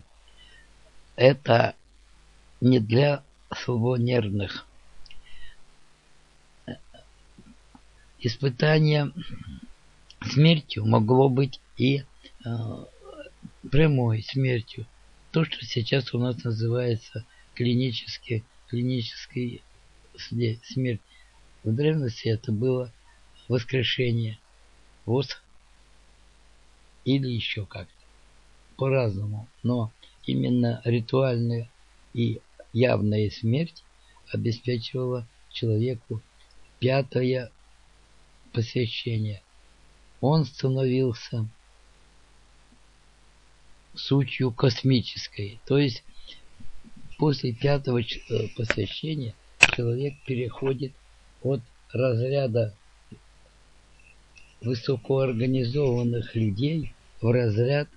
Это 1.17 1.75
не 2.61 2.81
для 2.81 3.25
слабонервных. 3.55 4.67
Испытание 8.19 9.11
смертью 10.21 10.85
могло 10.87 11.31
быть 11.31 11.61
и 11.77 12.05
э, 12.45 12.85
прямой 13.73 14.23
смертью. 14.23 14.87
То, 15.33 15.47
что 15.47 15.65
сейчас 15.65 16.13
у 16.13 16.19
нас 16.19 16.45
называется 16.45 17.25
клинически, 17.55 18.45
клинической 18.69 19.63
смерть. 20.15 21.01
В 21.65 21.75
древности 21.75 22.29
это 22.29 22.53
было 22.53 22.93
воскрешение, 23.49 24.39
воск 25.07 25.43
или 27.07 27.29
еще 27.29 27.65
как-то. 27.65 28.05
По-разному. 28.77 29.49
Но 29.63 29.91
именно 30.27 30.83
ритуальная 30.85 31.71
и 32.13 32.43
явная 32.75 33.31
смерть 33.31 33.83
обеспечивала 34.31 35.27
человеку 35.51 36.21
пятое 36.79 37.51
посвящение. 38.53 39.43
Он 40.21 40.45
становился 40.45 41.49
сутью 43.95 44.51
космической. 44.51 45.61
То 45.67 45.79
есть 45.79 46.03
после 47.19 47.53
пятого 47.53 48.01
э, 48.01 48.05
посвящения 48.57 49.35
человек 49.75 50.15
переходит 50.27 50.93
от 51.43 51.61
разряда 51.93 52.75
высокоорганизованных 54.61 56.35
людей 56.35 56.93
в 57.21 57.31
разряд 57.31 57.89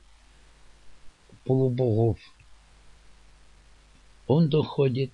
полубогов. 1.46 2.18
Он 4.28 4.50
доходит 4.50 5.12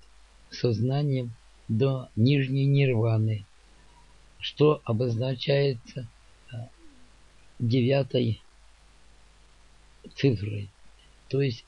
сознанием 0.50 1.32
до 1.68 2.08
нижней 2.16 2.66
нирваны, 2.66 3.44
что 4.40 4.80
обозначается 4.84 6.08
э, 6.50 6.56
девятой 7.58 8.42
цифрой. 10.14 10.68
То 11.28 11.40
есть 11.40 11.64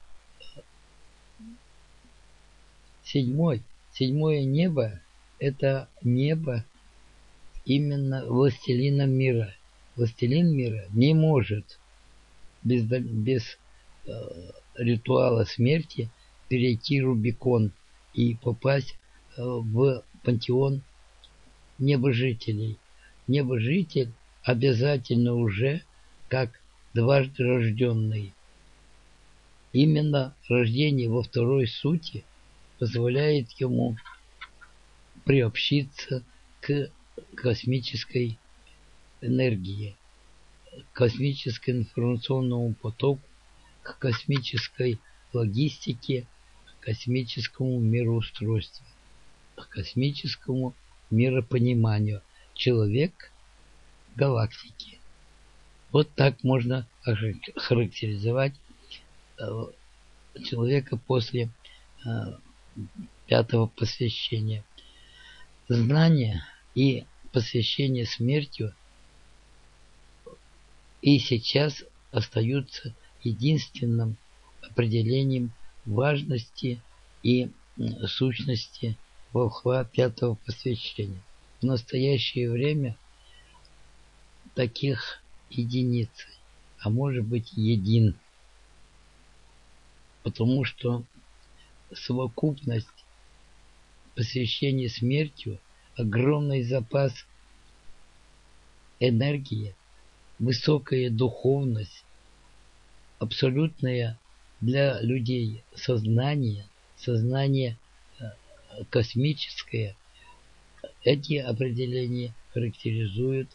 седьмой, 3.02 3.62
седьмое 3.92 4.44
небо– 4.44 5.00
это 5.38 5.88
небо 6.02 6.64
именно 7.64 8.24
властелина 8.26 9.06
мира. 9.06 9.54
Властелин 9.96 10.54
мира 10.54 10.84
не 10.92 11.14
может 11.14 11.78
без, 12.62 12.84
без 12.84 13.58
э, 14.06 14.10
ритуала 14.76 15.44
смерти 15.44 16.10
перейти 16.48 17.00
Рубикон 17.00 17.72
и 18.12 18.34
попасть 18.36 18.96
э, 19.36 19.42
в 19.42 20.02
пантеон 20.22 20.82
небожителей. 21.78 22.78
Небожитель 23.26 24.12
обязательно 24.42 25.34
уже 25.34 25.82
как 26.28 26.60
дважды 26.94 27.42
рожденный. 27.42 28.32
Именно 29.72 30.34
рождение 30.48 31.10
во 31.10 31.24
второй 31.24 31.66
сути 31.66 32.24
позволяет 32.78 33.50
ему 33.60 33.96
приобщиться 35.24 36.22
к 36.60 36.90
космической 37.34 38.38
энергии, 39.20 39.96
к 40.92 40.96
космическому 40.96 41.78
информационному 41.78 42.74
потоку, 42.74 43.22
к 43.82 43.98
космической 43.98 45.00
логистике, 45.32 46.26
к 46.64 46.84
космическому 46.84 47.80
мироустройству, 47.80 48.86
к 49.56 49.68
космическому 49.68 50.74
миропониманию. 51.10 52.22
Человек 52.54 53.32
галактики. 54.14 55.00
Вот 55.94 56.12
так 56.16 56.42
можно 56.42 56.88
характеризовать 57.54 58.52
э, 59.38 59.44
человека 60.44 60.96
после 60.96 61.50
э, 62.04 62.08
пятого 63.28 63.68
посвящения. 63.68 64.64
Знание 65.68 66.44
и 66.74 67.04
посвящение 67.32 68.06
смертью 68.06 68.74
и 71.00 71.20
сейчас 71.20 71.84
остаются 72.10 72.92
единственным 73.22 74.16
определением 74.62 75.52
важности 75.84 76.82
и 77.22 77.52
сущности 78.08 78.98
волхва 79.32 79.84
пятого 79.84 80.34
посвящения. 80.44 81.22
В 81.60 81.66
настоящее 81.66 82.50
время 82.50 82.96
таких 84.56 85.23
единицы, 85.56 86.26
а 86.78 86.90
может 86.90 87.24
быть 87.24 87.52
един. 87.54 88.14
Потому 90.22 90.64
что 90.64 91.04
совокупность 91.92 92.88
посвящения 94.14 94.88
смертью, 94.88 95.58
огромный 95.96 96.62
запас 96.62 97.26
энергии, 99.00 99.74
высокая 100.38 101.10
духовность, 101.10 102.04
абсолютное 103.18 104.18
для 104.60 105.00
людей 105.00 105.62
сознание, 105.74 106.66
сознание 106.96 107.76
э, 108.18 108.24
космическое, 108.90 109.96
эти 111.02 111.34
определения 111.34 112.34
характеризуют 112.52 113.48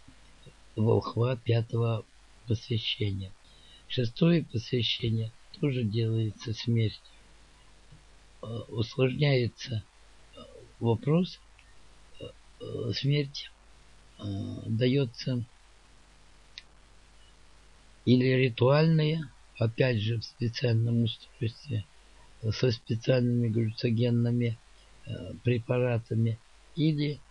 волхва 0.80 1.36
пятого 1.36 2.06
посвящения. 2.48 3.32
Шестое 3.88 4.44
посвящение 4.44 5.32
тоже 5.60 5.84
делается 5.84 6.54
смертью. 6.54 7.02
Э, 8.42 8.46
усложняется 8.70 9.84
э, 10.36 10.40
вопрос 10.80 11.40
э, 12.20 12.92
смерти 12.94 13.50
дается 14.66 15.46
или 18.04 18.26
ритуальная, 18.26 19.32
опять 19.58 20.02
же 20.02 20.18
в 20.18 20.26
специальном 20.26 21.04
устройстве, 21.04 21.86
со 22.52 22.70
специальными 22.70 23.48
глюцогенными 23.48 24.58
препаратами, 25.46 26.38
или 26.76 27.22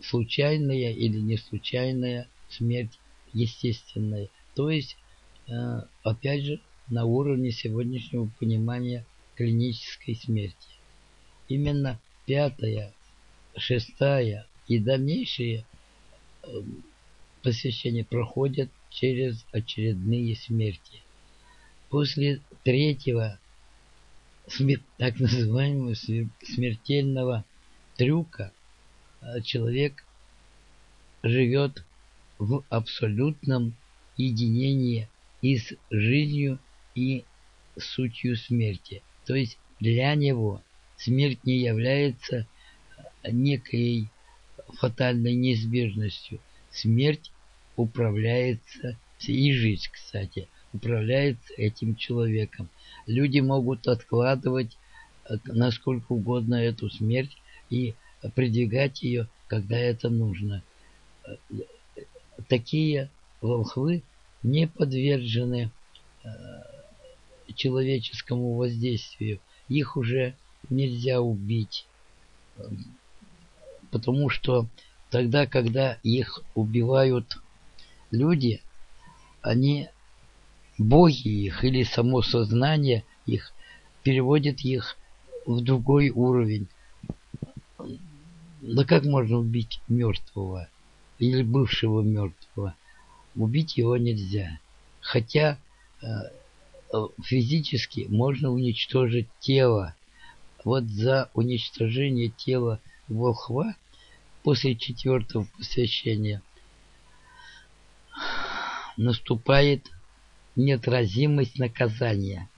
случайная 0.00 0.92
или 0.92 1.18
не 1.18 1.38
случайная 1.38 2.28
смерть 2.50 2.98
естественная. 3.32 4.28
То 4.54 4.70
есть, 4.70 4.96
опять 6.02 6.44
же, 6.44 6.60
на 6.88 7.04
уровне 7.04 7.50
сегодняшнего 7.50 8.30
понимания 8.38 9.04
клинической 9.36 10.16
смерти. 10.16 10.68
Именно 11.48 12.00
пятая, 12.26 12.92
шестая 13.56 14.46
и 14.66 14.78
дальнейшие 14.78 15.64
эм, 16.42 16.84
посвящения 17.42 18.04
проходят 18.04 18.70
через 18.90 19.44
очередные 19.52 20.36
смерти. 20.36 21.02
После 21.88 22.40
третьего 22.64 23.38
так 24.96 25.20
называемого 25.20 25.94
смертельного 25.94 27.44
трюка 27.96 28.52
э, 29.20 29.40
человек 29.42 30.04
живет 31.22 31.84
в 32.38 32.64
абсолютном 32.68 33.74
единении 34.16 35.08
и 35.42 35.58
с 35.58 35.72
жизнью, 35.90 36.58
и 36.94 37.24
сутью 37.76 38.36
смерти. 38.36 39.02
То 39.26 39.34
есть 39.34 39.58
для 39.80 40.14
него 40.14 40.62
смерть 40.96 41.44
не 41.44 41.58
является 41.58 42.46
некой 43.24 44.08
фатальной 44.74 45.34
неизбежностью. 45.34 46.40
Смерть 46.70 47.30
управляется 47.76 48.96
и 49.26 49.52
жизнь, 49.52 49.88
кстати, 49.90 50.48
управляется 50.72 51.54
этим 51.54 51.96
человеком. 51.96 52.68
Люди 53.06 53.40
могут 53.40 53.88
откладывать 53.88 54.76
э, 55.28 55.36
насколько 55.46 56.12
угодно 56.12 56.56
эту 56.56 56.88
смерть 56.90 57.36
и 57.70 57.94
продвигать 58.34 59.02
ее, 59.02 59.28
когда 59.48 59.78
это 59.78 60.08
нужно. 60.08 60.62
Э, 62.38 62.42
такие 62.48 63.10
волхвы 63.40 64.02
не 64.42 64.66
подвержены 64.66 65.70
э, 66.24 66.28
человеческому 67.54 68.54
воздействию. 68.54 69.40
Их 69.68 69.96
уже 69.96 70.34
нельзя 70.70 71.20
убить. 71.20 71.86
Потому 73.90 74.28
что 74.28 74.66
тогда, 75.10 75.46
когда 75.46 75.98
их 76.02 76.42
убивают 76.54 77.38
люди, 78.10 78.60
они, 79.40 79.88
боги 80.78 81.28
их 81.28 81.64
или 81.64 81.84
само 81.84 82.22
сознание 82.22 83.04
их, 83.26 83.52
переводит 84.02 84.60
их 84.60 84.96
в 85.46 85.60
другой 85.60 86.10
уровень. 86.10 86.68
Да 88.60 88.84
как 88.84 89.04
можно 89.04 89.38
убить 89.38 89.80
мертвого 89.88 90.68
или 91.18 91.42
бывшего 91.42 92.02
мертвого? 92.02 92.74
Убить 93.34 93.76
его 93.76 93.96
нельзя. 93.96 94.58
Хотя 95.00 95.58
э, 96.02 96.06
физически 97.22 98.06
можно 98.08 98.50
уничтожить 98.50 99.28
тело. 99.40 99.94
Вот 100.64 100.84
за 100.84 101.30
уничтожение 101.34 102.30
тела 102.30 102.80
волхва 103.08 103.74
после 104.42 104.74
четвертого 104.74 105.46
посвящения 105.56 106.42
наступает 108.96 109.86
неотразимость 110.56 111.58
наказания. 111.58 112.48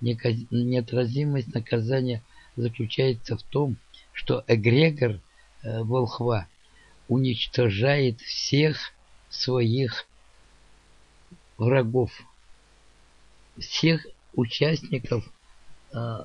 Неотразимость 0.00 1.54
наказания 1.54 2.22
заключается 2.56 3.36
в 3.36 3.42
том, 3.42 3.76
что 4.12 4.44
эгрегор 4.48 5.20
э, 5.62 5.82
волхва 5.82 6.48
уничтожает 7.12 8.20
всех 8.22 8.92
своих 9.28 10.06
врагов, 11.58 12.10
всех 13.58 14.06
участников 14.34 15.30
э, 15.92 16.24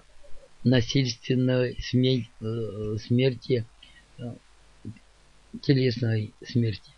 насильственной 0.64 1.78
смерти, 1.82 2.30
э, 2.40 2.98
смерти 3.06 3.66
э, 4.18 4.34
телесной 5.62 6.34
смерти. 6.46 6.92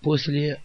После 0.00 0.60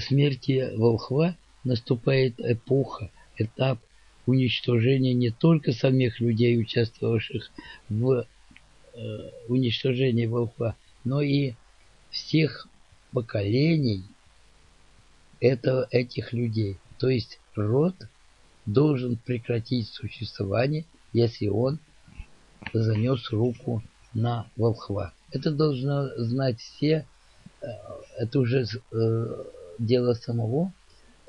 смерти 0.00 0.70
волхва 0.76 1.34
наступает 1.64 2.38
эпоха, 2.40 3.10
этап 3.38 3.78
уничтожения 4.28 5.14
не 5.14 5.30
только 5.30 5.72
самих 5.72 6.20
людей, 6.20 6.60
участвовавших 6.60 7.50
в 7.88 8.26
э, 8.94 9.30
уничтожении 9.48 10.26
волхва, 10.26 10.76
но 11.02 11.22
и 11.22 11.54
всех 12.10 12.68
поколений 13.10 14.04
этого, 15.40 15.88
этих 15.90 16.34
людей. 16.34 16.76
То 16.98 17.08
есть 17.08 17.40
род 17.54 17.94
должен 18.66 19.16
прекратить 19.16 19.88
существование, 19.88 20.84
если 21.14 21.48
он 21.48 21.78
занес 22.74 23.30
руку 23.30 23.82
на 24.12 24.46
волхва. 24.56 25.14
Это 25.30 25.50
должно 25.50 26.06
знать 26.18 26.60
все. 26.60 27.06
Э, 27.62 27.66
это 28.18 28.40
уже 28.40 28.66
э, 28.92 29.44
дело 29.78 30.12
самого, 30.12 30.70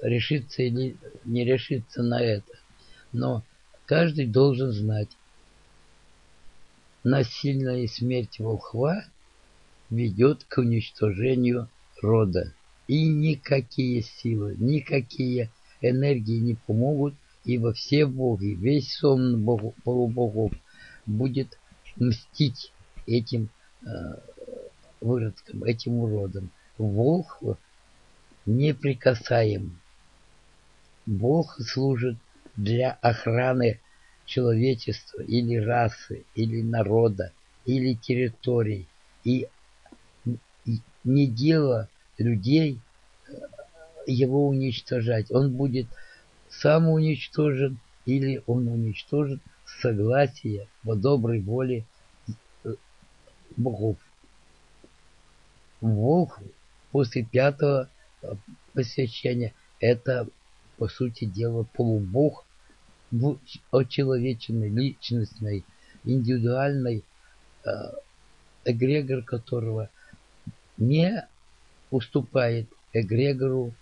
решиться 0.02 0.64
или 0.64 0.98
не 1.24 1.46
решиться 1.46 2.04
на 2.04 2.22
это. 2.22 2.59
Но 3.12 3.44
каждый 3.86 4.28
должен 4.28 4.72
знать, 4.72 5.10
насильная 7.04 7.88
смерть 7.88 8.40
волхва 8.40 9.04
ведет 9.90 10.44
к 10.44 10.60
уничтожению 10.60 11.70
рода. 12.02 12.54
И 12.88 13.08
никакие 13.08 14.02
силы, 14.02 14.56
никакие 14.58 15.50
энергии 15.82 16.40
не 16.40 16.56
помогут, 16.56 17.14
ибо 17.46 17.74
все 17.74 18.06
боги, 18.06 18.56
весь 18.60 18.94
сон 18.94 19.44
богов, 19.44 19.76
полубогов 19.84 20.52
будет 21.06 21.58
мстить 21.96 22.72
этим 23.06 23.50
э, 23.82 23.88
выродкам, 25.02 25.64
этим 25.64 26.00
уродам. 26.00 26.52
Волх 26.78 27.42
неприкасаем. 28.46 29.80
Бог 31.06 31.60
служит 31.60 32.18
для 32.60 32.92
охраны 33.02 33.80
человечества 34.26 35.22
или 35.22 35.56
расы, 35.56 36.26
или 36.36 36.62
народа, 36.62 37.32
или 37.66 37.94
территорий. 37.94 38.86
И 39.24 39.48
не 41.06 41.28
дело 41.28 41.88
людей 42.18 42.80
э, 43.28 43.32
его 44.06 44.46
уничтожать. 44.48 45.32
Он 45.32 45.54
будет 45.54 45.88
сам 46.50 46.90
уничтожен 46.90 47.80
или 48.06 48.44
он 48.46 48.68
уничтожит 48.68 49.40
согласие 49.82 50.68
по 50.84 50.96
доброй 50.96 51.40
воле 51.40 51.86
э, 52.66 52.76
богов. 53.56 53.98
Бог 55.80 56.42
после 56.92 57.24
пятого 57.24 57.90
э, 58.22 58.34
посвящения 58.74 59.54
это 59.80 60.28
по 60.78 60.90
сути 60.90 61.24
дела 61.24 61.64
полубог 61.74 62.46
в 63.12 63.38
очеловеченной, 63.72 64.70
личностной, 64.70 65.64
индивидуальной, 66.04 67.04
э, 67.66 67.70
эгрегор 68.66 69.24
которого 69.24 69.90
не 70.78 71.26
уступает 71.92 72.68
эгрегору 72.94 73.74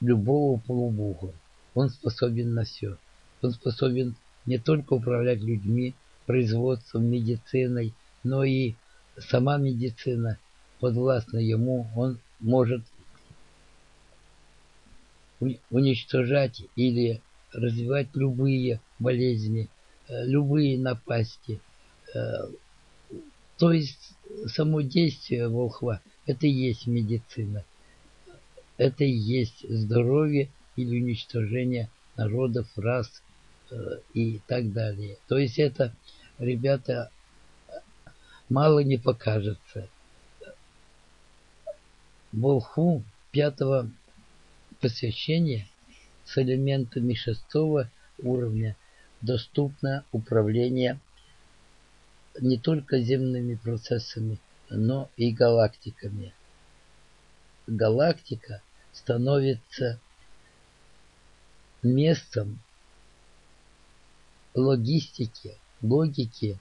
любого 0.00 0.58
полубога. 0.60 1.32
Он 1.74 1.90
способен 1.90 2.54
на 2.54 2.64
все. 2.64 2.96
Он 3.42 3.52
способен 3.52 4.14
не 4.46 4.58
только 4.58 4.94
управлять 4.94 5.40
людьми, 5.40 5.94
производством, 6.26 7.04
медициной, 7.04 7.92
но 8.22 8.44
и 8.44 8.74
сама 9.18 9.58
медицина 9.58 10.38
подвластна 10.80 11.38
ему. 11.38 11.86
Он 11.94 12.18
может 12.40 12.82
уничтожать 15.70 16.62
или 16.76 17.20
развивать 17.56 18.08
любые 18.14 18.80
болезни, 18.98 19.68
э, 20.08 20.26
любые 20.26 20.78
напасти. 20.78 21.60
Э, 22.14 22.48
то 23.56 23.72
есть 23.72 24.12
само 24.46 24.82
действие 24.82 25.48
волхва– 25.48 26.00
это 26.26 26.46
и 26.46 26.50
есть 26.50 26.86
медицина. 26.86 27.64
Это 28.76 29.04
и 29.04 29.10
есть 29.10 29.68
здоровье 29.68 30.50
или 30.76 31.00
уничтожение 31.00 31.88
народов, 32.16 32.66
рас 32.76 33.22
э, 33.70 33.74
и 34.12 34.40
так 34.46 34.72
далее. 34.72 35.16
То 35.28 35.38
есть 35.38 35.58
это, 35.58 35.94
ребята, 36.38 37.10
мало 38.50 38.80
не 38.80 38.98
покажется. 38.98 39.88
Волхву 42.32 43.02
пятого 43.30 43.90
посвящения 44.80 45.66
с 46.26 46.36
элементами 46.38 47.14
шестого 47.14 47.90
уровня 48.18 48.76
доступно 49.20 50.04
управление 50.12 51.00
не 52.40 52.58
только 52.58 53.00
земными 53.00 53.54
процессами, 53.54 54.38
но 54.68 55.08
и 55.16 55.32
галактиками. 55.32 56.34
Галактика 57.66 58.62
становится 58.92 59.98
местом 61.82 62.58
логистики, 64.54 65.56
логики, 65.82 66.58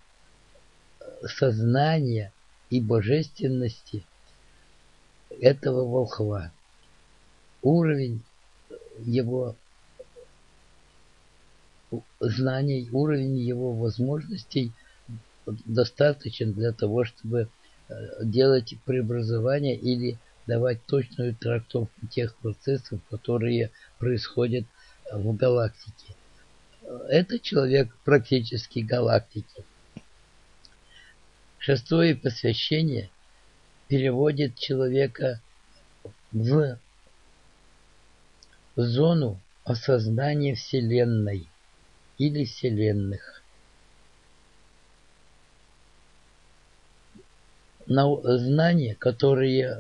сознания 1.26 2.32
и 2.70 2.82
божественности 2.82 4.06
этого 5.30 5.88
волхва. 5.88 6.52
Уровень 7.62 8.24
его 9.00 9.56
знаний, 12.20 12.90
уровень 12.92 13.38
его 13.38 13.74
возможностей 13.74 14.72
достаточен 15.46 16.54
для 16.54 16.72
того, 16.72 17.06
чтобы 17.06 17.48
э, 17.88 17.94
делать 18.24 18.76
преобразование 18.86 19.76
или 19.76 20.18
давать 20.48 20.84
точную 20.86 21.36
трактовку 21.36 22.08
тех 22.08 22.36
процессов, 22.38 23.00
которые 23.10 23.72
происходят 24.00 24.66
в 25.12 25.36
галактике. 25.36 26.16
Это 27.10 27.40
человек 27.40 27.96
практически 28.04 28.80
галактики. 28.80 29.64
Шестое 31.58 32.16
посвящение 32.16 33.10
переводит 33.88 34.56
человека 34.56 35.42
в 36.32 36.78
зону 38.76 39.40
осознания 39.64 40.56
Вселенной 40.56 41.48
или 42.18 42.46
Вселенных. 42.46 43.42
знания, 47.88 48.96
которые 48.96 49.78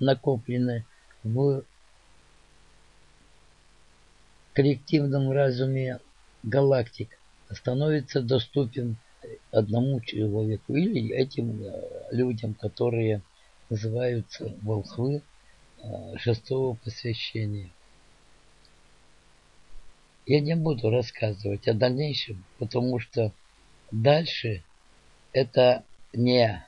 накоплены 0.00 0.84
в 1.22 1.64
коллективном 4.54 5.30
разуме 5.30 6.00
галактик, 6.42 7.10
становится 7.50 8.22
доступен 8.22 8.96
одному 9.50 10.00
человеку 10.00 10.74
или 10.74 11.12
этим 11.12 11.62
э, 11.62 11.72
людям, 12.12 12.54
которые 12.54 13.22
называются 13.68 14.52
волхвы 14.62 15.22
шестого 16.18 16.74
посвящения. 16.76 17.70
Я 20.26 20.40
не 20.40 20.56
буду 20.56 20.90
рассказывать 20.90 21.68
о 21.68 21.74
дальнейшем, 21.74 22.44
потому 22.58 22.98
что 22.98 23.32
дальше 23.92 24.64
это 25.32 25.84
не 26.12 26.64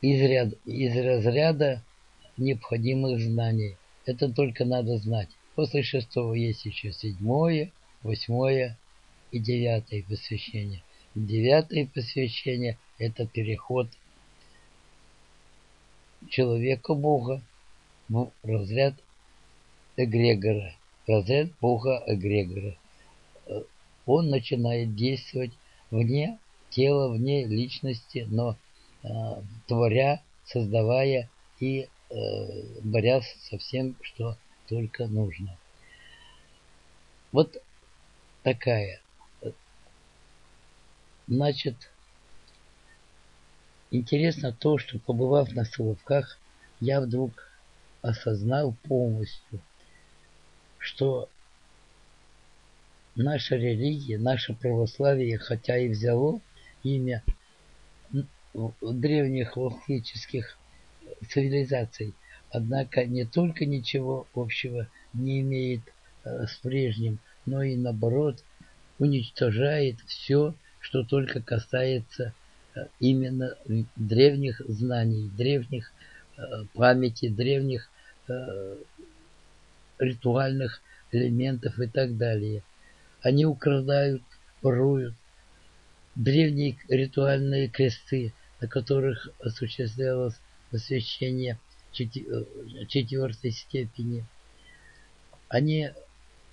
из, 0.00 0.20
ряд, 0.20 0.54
из 0.64 0.96
разряда 0.96 1.82
необходимых 2.36 3.20
знаний. 3.20 3.76
Это 4.06 4.32
только 4.32 4.64
надо 4.64 4.98
знать. 4.98 5.28
После 5.54 5.82
шестого 5.82 6.34
есть 6.34 6.64
еще 6.64 6.92
седьмое, 6.92 7.70
восьмое 8.02 8.78
и 9.30 9.38
девятое 9.38 10.02
посвящение. 10.02 10.82
Девятое 11.14 11.86
посвящение– 11.86 12.78
это 12.98 13.26
переход 13.26 13.88
человека 16.28 16.94
Бога 16.94 17.42
в 18.08 18.30
разряд 18.42 18.94
эгрегора, 19.96 20.74
разряд 21.06 21.50
Бога 21.60 22.02
эгрегора. 22.06 22.76
Он 24.06 24.30
начинает 24.30 24.94
действовать 24.94 25.52
вне 25.90 26.38
тела, 26.70 27.12
вне 27.12 27.44
личности, 27.46 28.26
но 28.30 28.56
э, 29.02 29.08
творя, 29.66 30.22
создавая 30.44 31.28
и 31.60 31.88
э, 32.10 32.16
борясь 32.82 33.36
со 33.50 33.58
всем, 33.58 33.96
что 34.02 34.36
только 34.68 35.06
нужно. 35.06 35.56
Вот 37.32 37.56
такая. 38.42 39.00
Значит, 41.26 41.90
интересно 43.90 44.52
то, 44.52 44.78
что 44.78 44.98
побывав 44.98 45.52
на 45.52 45.64
Соловках, 45.64 46.38
я 46.80 47.00
вдруг 47.00 47.32
осознал 48.02 48.74
полностью, 48.84 49.60
что 50.78 51.28
наша 53.14 53.56
религия, 53.56 54.18
наше 54.18 54.54
православие, 54.54 55.38
хотя 55.38 55.76
и 55.76 55.88
взяло 55.88 56.40
имя 56.82 57.22
древних 58.80 59.56
лохмических 59.56 60.56
цивилизаций, 61.28 62.14
однако 62.50 63.04
не 63.04 63.24
только 63.24 63.66
ничего 63.66 64.26
общего 64.34 64.88
не 65.12 65.40
имеет 65.40 65.82
э, 66.24 66.46
с 66.46 66.56
прежним, 66.56 67.18
но 67.46 67.62
и 67.62 67.76
наоборот 67.76 68.42
уничтожает 68.98 70.00
все, 70.06 70.54
что 70.80 71.02
только 71.02 71.40
касается 71.40 72.34
именно 73.00 73.56
древних 73.96 74.60
знаний, 74.68 75.30
древних 75.36 75.92
э, 76.36 76.42
памяти, 76.74 77.28
древних 77.28 77.90
ритуальных 79.98 80.82
элементов 81.12 81.80
и 81.80 81.86
так 81.86 82.18
далее. 82.18 82.62
Они 83.22 83.46
украдают, 83.46 84.22
воруют 84.60 85.14
древние 86.14 86.76
ритуальные 86.88 87.68
кресты, 87.68 88.34
на 88.60 88.68
которых 88.68 89.30
осуществлялось 89.40 90.34
посвящение 90.70 91.58
Э, 92.00 92.44
четвертой 92.86 93.50
степени. 93.50 94.24
Они, 95.48 95.90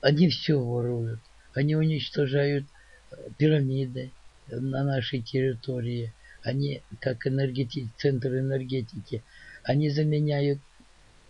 они 0.02 0.30
все 0.30 0.60
воруют. 0.60 1.20
Они 1.54 1.76
уничтожают 1.76 2.66
э, 3.12 3.16
пирамиды 3.38 4.12
на 4.50 4.84
нашей 4.84 5.22
территории. 5.22 6.14
Они, 6.44 6.82
как 7.00 7.26
энергетик, 7.26 7.88
центр 7.98 8.30
энергетики, 8.30 9.24
они 9.64 9.90
заменяют 9.90 10.60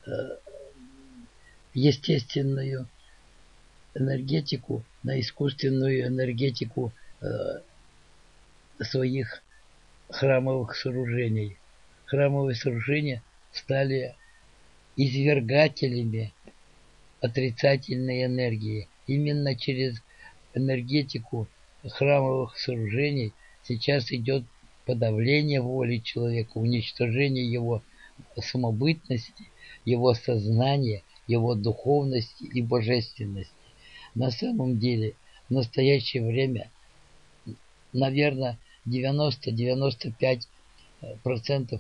э, 0.06 0.12
естественную 1.73 2.88
энергетику 3.93 4.84
на 5.04 5.19
искусственную 5.19 6.08
энергетику 6.08 6.91
э, 7.21 7.62
своих 8.82 9.41
храмовых 10.10 10.75
сооружений. 10.75 11.58
Храмовые 12.06 12.56
сооружения– 12.56 13.23
стали 13.56 14.15
извергателями 14.97 16.34
отрицательной 17.21 18.25
энергии. 18.25 18.88
Именно 19.08 19.56
через 19.56 20.01
энергетику 20.54 21.47
храмовых 21.89 22.58
сооружений 22.58 23.34
сейчас 23.63 24.12
идет 24.12 24.43
подавление 24.86 25.62
воли 25.62 25.98
человека, 25.98 26.58
уничтожение 26.58 27.50
его 27.50 27.82
самобытности, 28.38 29.34
его 29.84 30.13
сознания, 30.13 31.04
его 31.28 31.56
духовности 31.56 32.43
и 32.43 32.62
божественности. 32.62 33.52
На 34.13 34.32
самом 34.32 34.80
деле, 34.80 35.15
в 35.50 35.54
настоящее 35.54 36.26
время, 36.26 36.69
наверное, 37.93 38.58
90-95% 38.88 40.39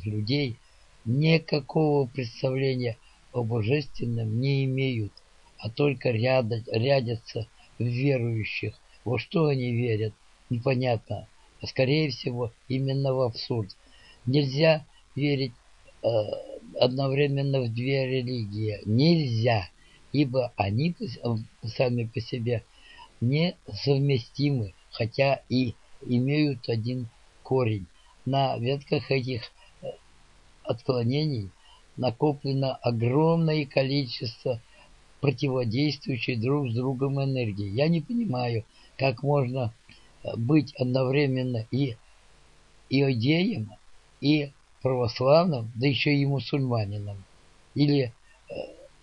людей 0.03 0.57
никакого 1.05 2.07
представления 2.07 2.97
о 3.31 3.43
божественном 3.43 4.39
не 4.39 4.65
имеют, 4.65 5.11
а 5.57 5.69
только 5.69 6.09
рядят, 6.09 6.67
рядятся 6.71 7.47
в 7.77 7.83
верующих. 7.83 8.73
Во 9.05 9.19
что 9.19 9.45
они 9.45 9.71
верят, 9.71 10.13
непонятно. 10.49 11.27
А 11.61 11.67
скорее 11.67 12.09
всего, 12.09 12.51
именно 12.67 13.13
в 13.13 13.21
абсурд. 13.21 13.69
Нельзя 14.25 14.85
верить 15.15 15.53
э, 16.03 16.07
одновременно 16.79 17.61
в 17.61 17.73
две 17.73 18.07
религии. 18.07 18.81
Нельзя, 18.85 19.69
ибо 20.11 20.51
они 20.57 20.95
сами 21.63 22.05
по 22.05 22.19
себе 22.19 22.63
несовместимы, 23.21 24.73
хотя 24.91 25.41
и 25.49 25.75
имеют 26.05 26.67
один 26.67 27.07
корень. 27.43 27.85
На 28.25 28.57
ветках 28.57 29.11
этих 29.11 29.51
отклонений 30.63 31.51
накоплено 31.95 32.73
огромное 32.73 33.65
количество 33.65 34.59
противодействующей 35.21 36.35
друг 36.35 36.71
с 36.71 36.73
другом 36.73 37.23
энергии. 37.23 37.69
Я 37.69 37.87
не 37.87 38.01
понимаю, 38.01 38.65
как 38.97 39.23
можно 39.23 39.73
быть 40.37 40.73
одновременно 40.75 41.65
и 41.71 41.97
иудеем, 42.89 43.71
и 44.21 44.51
православным, 44.81 45.71
да 45.75 45.87
еще 45.87 46.13
и 46.13 46.25
мусульманином. 46.25 47.23
Или, 47.73 48.13
э, 48.49 48.53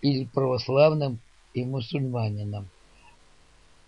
или 0.01 0.25
православным 0.27 1.19
и 1.55 1.65
мусульманином. 1.65 2.69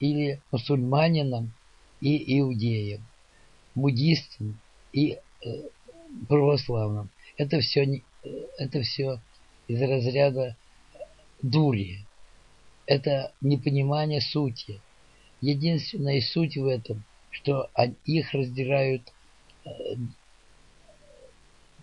Или 0.01 0.41
мусульманином 0.51 1.53
и 2.01 2.41
иудеем. 2.41 3.05
Буддистом 3.75 4.59
и 4.93 5.19
э, 5.45 5.49
православным. 6.29 7.11
Это 7.37 7.61
все, 7.61 8.03
это 8.59 8.83
все 8.83 9.21
из 9.69 9.81
разряда 9.81 10.57
дури. 11.43 12.05
Это 12.87 13.33
непонимание 13.41 14.21
сути. 14.21 14.81
Единственная 15.45 16.23
суть 16.23 16.57
в 16.57 16.67
этом, 16.67 17.05
что 17.31 17.69
их 18.07 18.33
раздирают 18.33 19.03
э, 19.67 19.69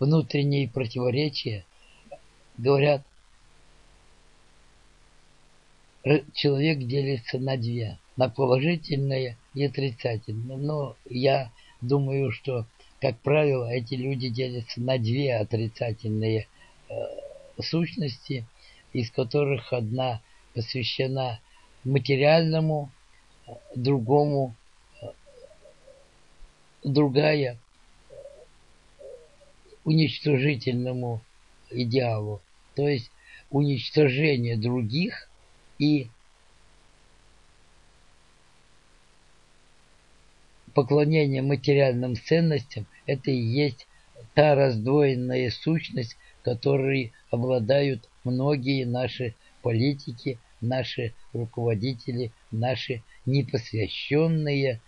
внутренние 0.00 0.68
противоречия. 0.68 1.64
Говорят, 2.58 3.02
человек 6.34 6.78
делится 6.80 7.38
на 7.38 7.56
две, 7.56 8.00
на 8.16 8.28
положительное 8.28 9.38
и 9.54 9.64
отрицательное. 9.64 10.56
Но 10.56 10.96
я 11.08 11.52
думаю, 11.80 12.32
что 12.32 12.66
как 13.00 13.16
правило, 13.20 13.70
эти 13.70 13.94
люди 13.94 14.28
делятся 14.28 14.80
на 14.80 14.98
две 14.98 15.36
отрицательные 15.36 16.48
э, 16.88 16.94
сущности, 17.60 18.44
из 18.92 19.12
которых 19.12 19.72
одна 19.72 20.20
посвящена 20.52 21.38
материальному, 21.84 22.90
другому 23.74 24.54
другая 26.84 27.58
уничтожительному 29.84 31.20
идеалу, 31.70 32.40
то 32.74 32.88
есть 32.88 33.10
уничтожение 33.50 34.56
других 34.56 35.28
и 35.78 36.08
поклонение 40.74 41.42
материальным 41.42 42.16
ценностям– 42.16 42.86
это 43.06 43.30
и 43.30 43.36
есть 43.36 43.86
та 44.34 44.54
раздвоенная 44.54 45.50
сущность, 45.50 46.16
которой 46.42 47.12
обладают 47.30 48.08
многие 48.24 48.84
наши 48.84 49.34
политики, 49.62 50.38
наши 50.62 51.12
руководители, 51.32 52.32
наши 52.50 53.02
непосвященные 53.26 54.80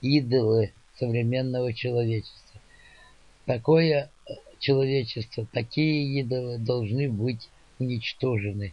идолы 0.00 0.72
современного 0.98 1.72
человечества. 1.72 2.60
Такое 3.46 4.10
э, 4.26 4.32
человечество, 4.58 5.46
такие 5.52 6.20
идолы 6.20 6.58
должны 6.58 7.08
быть 7.08 7.48
уничтожены. 7.78 8.72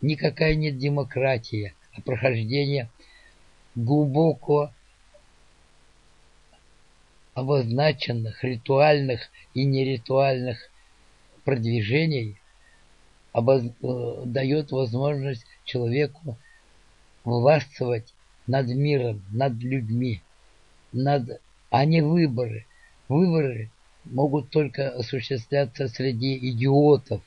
Никакая 0.00 0.54
не 0.54 0.70
демократия, 0.70 1.74
а 1.94 2.00
прохождение 2.00 2.90
глубокого 3.74 4.74
обозначенных 7.34 8.44
ритуальных 8.44 9.30
и 9.54 9.64
неритуальных 9.64 10.70
продвижений 11.44 12.36
обоз... 13.32 13.64
Э, 13.82 14.22
дает 14.26 14.70
возможность 14.70 15.46
человеку 15.64 16.36
властвовать 17.24 18.14
над 18.46 18.68
миром, 18.68 19.22
над 19.30 19.54
людьми, 19.54 20.22
над... 20.92 21.40
а 21.70 21.84
не 21.84 22.02
выборы. 22.02 22.66
Выборы 23.08 23.70
могут 24.04 24.50
только 24.50 24.90
осуществляться 24.90 25.88
среди 25.88 26.36
идиотов. 26.50 27.22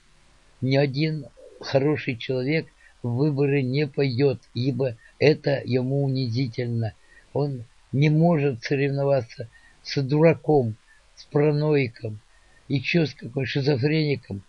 Ни 0.61 0.75
один 0.75 1.27
хороший 1.61 2.17
человек 2.17 2.67
в 3.01 3.15
выборы 3.15 3.61
не 3.61 3.87
пойдет, 3.87 4.41
ибо 4.53 4.97
это 5.19 5.61
ему 5.63 6.03
унизительно. 6.03 6.93
Он 7.33 7.63
не 7.91 8.09
может 8.09 8.63
соревноваться 8.63 9.49
с 9.83 10.01
дураком, 10.01 10.75
с 11.15 11.25
параноиком, 11.25 12.19
еще 12.67 13.05
с 13.05 13.13
какой 13.13 13.45
шизофреником, 13.45 14.41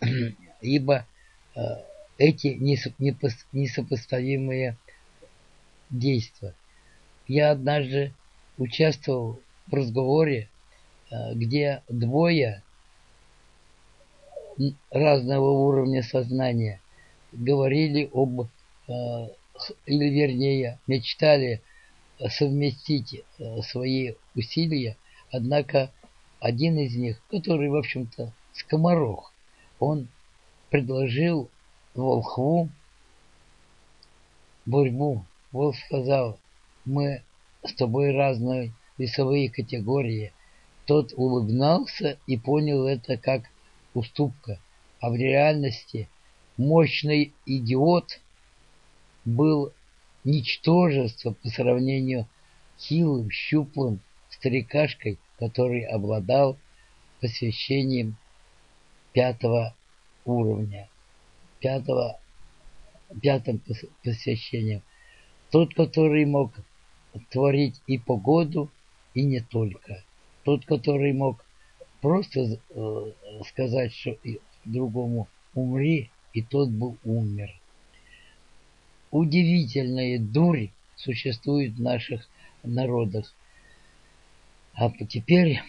ибо 0.60 1.06
э, 1.54 1.60
эти 2.20 2.48
несопоставимые 3.52 4.76
действия. 5.88 6.54
Я 7.26 7.50
однажды 7.52 8.12
участвовал 8.58 9.40
в 9.66 9.74
разговоре, 9.74 10.50
э, 11.10 11.34
где 11.34 11.82
двое 11.88 12.62
разного 14.90 15.50
уровня 15.50 16.02
сознания 16.02 16.82
говорили 17.32 18.10
об, 18.12 18.42
э, 18.42 18.46
или 19.86 20.10
вернее, 20.10 20.78
мечтали 20.86 21.62
совместить 22.28 23.22
э, 23.38 23.62
свои 23.62 24.12
усилия, 24.34 24.98
однако 25.30 25.90
один 26.38 26.78
из 26.78 26.94
них, 26.96 27.18
который, 27.30 27.70
в 27.70 27.76
общем-то, 27.76 28.30
скоморох, 28.52 29.32
он 29.78 30.08
предложил 30.68 31.48
волхву 31.94 32.68
борьбу. 34.66 35.24
Волк 35.52 35.76
сказал, 35.76 36.38
мы 36.84 37.22
с 37.64 37.74
тобой 37.74 38.12
разные 38.12 38.72
весовые 38.98 39.50
категории. 39.50 40.32
Тот 40.86 41.12
улыбнулся 41.16 42.18
и 42.26 42.36
понял 42.36 42.86
это 42.86 43.16
как 43.16 43.44
уступка. 43.94 44.58
А 45.00 45.10
в 45.10 45.16
реальности 45.16 46.08
мощный 46.56 47.32
идиот 47.46 48.20
был 49.24 49.72
ничтожество 50.24 51.32
по 51.32 51.48
сравнению 51.48 52.26
с 52.76 52.86
хилым, 52.86 53.30
щуплым 53.30 54.00
старикашкой, 54.30 55.18
который 55.38 55.82
обладал 55.82 56.58
посвящением 57.20 58.16
пятого 59.12 59.74
уровня, 60.24 60.88
пятого, 61.60 62.18
пятым 63.22 63.62
посвящением. 64.02 64.82
Тот, 65.50 65.74
который 65.74 66.24
мог 66.24 66.52
творить 67.30 67.80
и 67.86 67.98
погоду, 67.98 68.70
и 69.14 69.22
не 69.22 69.40
только. 69.40 70.04
Тот, 70.44 70.64
который 70.64 71.12
мог 71.12 71.44
просто 72.00 72.58
э, 72.70 73.12
сказать 73.46 73.92
что 73.92 74.16
другому 74.64 75.28
умри, 75.54 76.10
и 76.32 76.42
тот 76.42 76.70
бы 76.70 76.96
умер 77.04 77.60
удивительная 79.10 80.18
дурь 80.18 80.68
существует 80.96 81.74
в 81.74 81.82
наших 81.82 82.28
народах. 82.62 83.34
А 84.74 84.90
теперь 85.08 85.60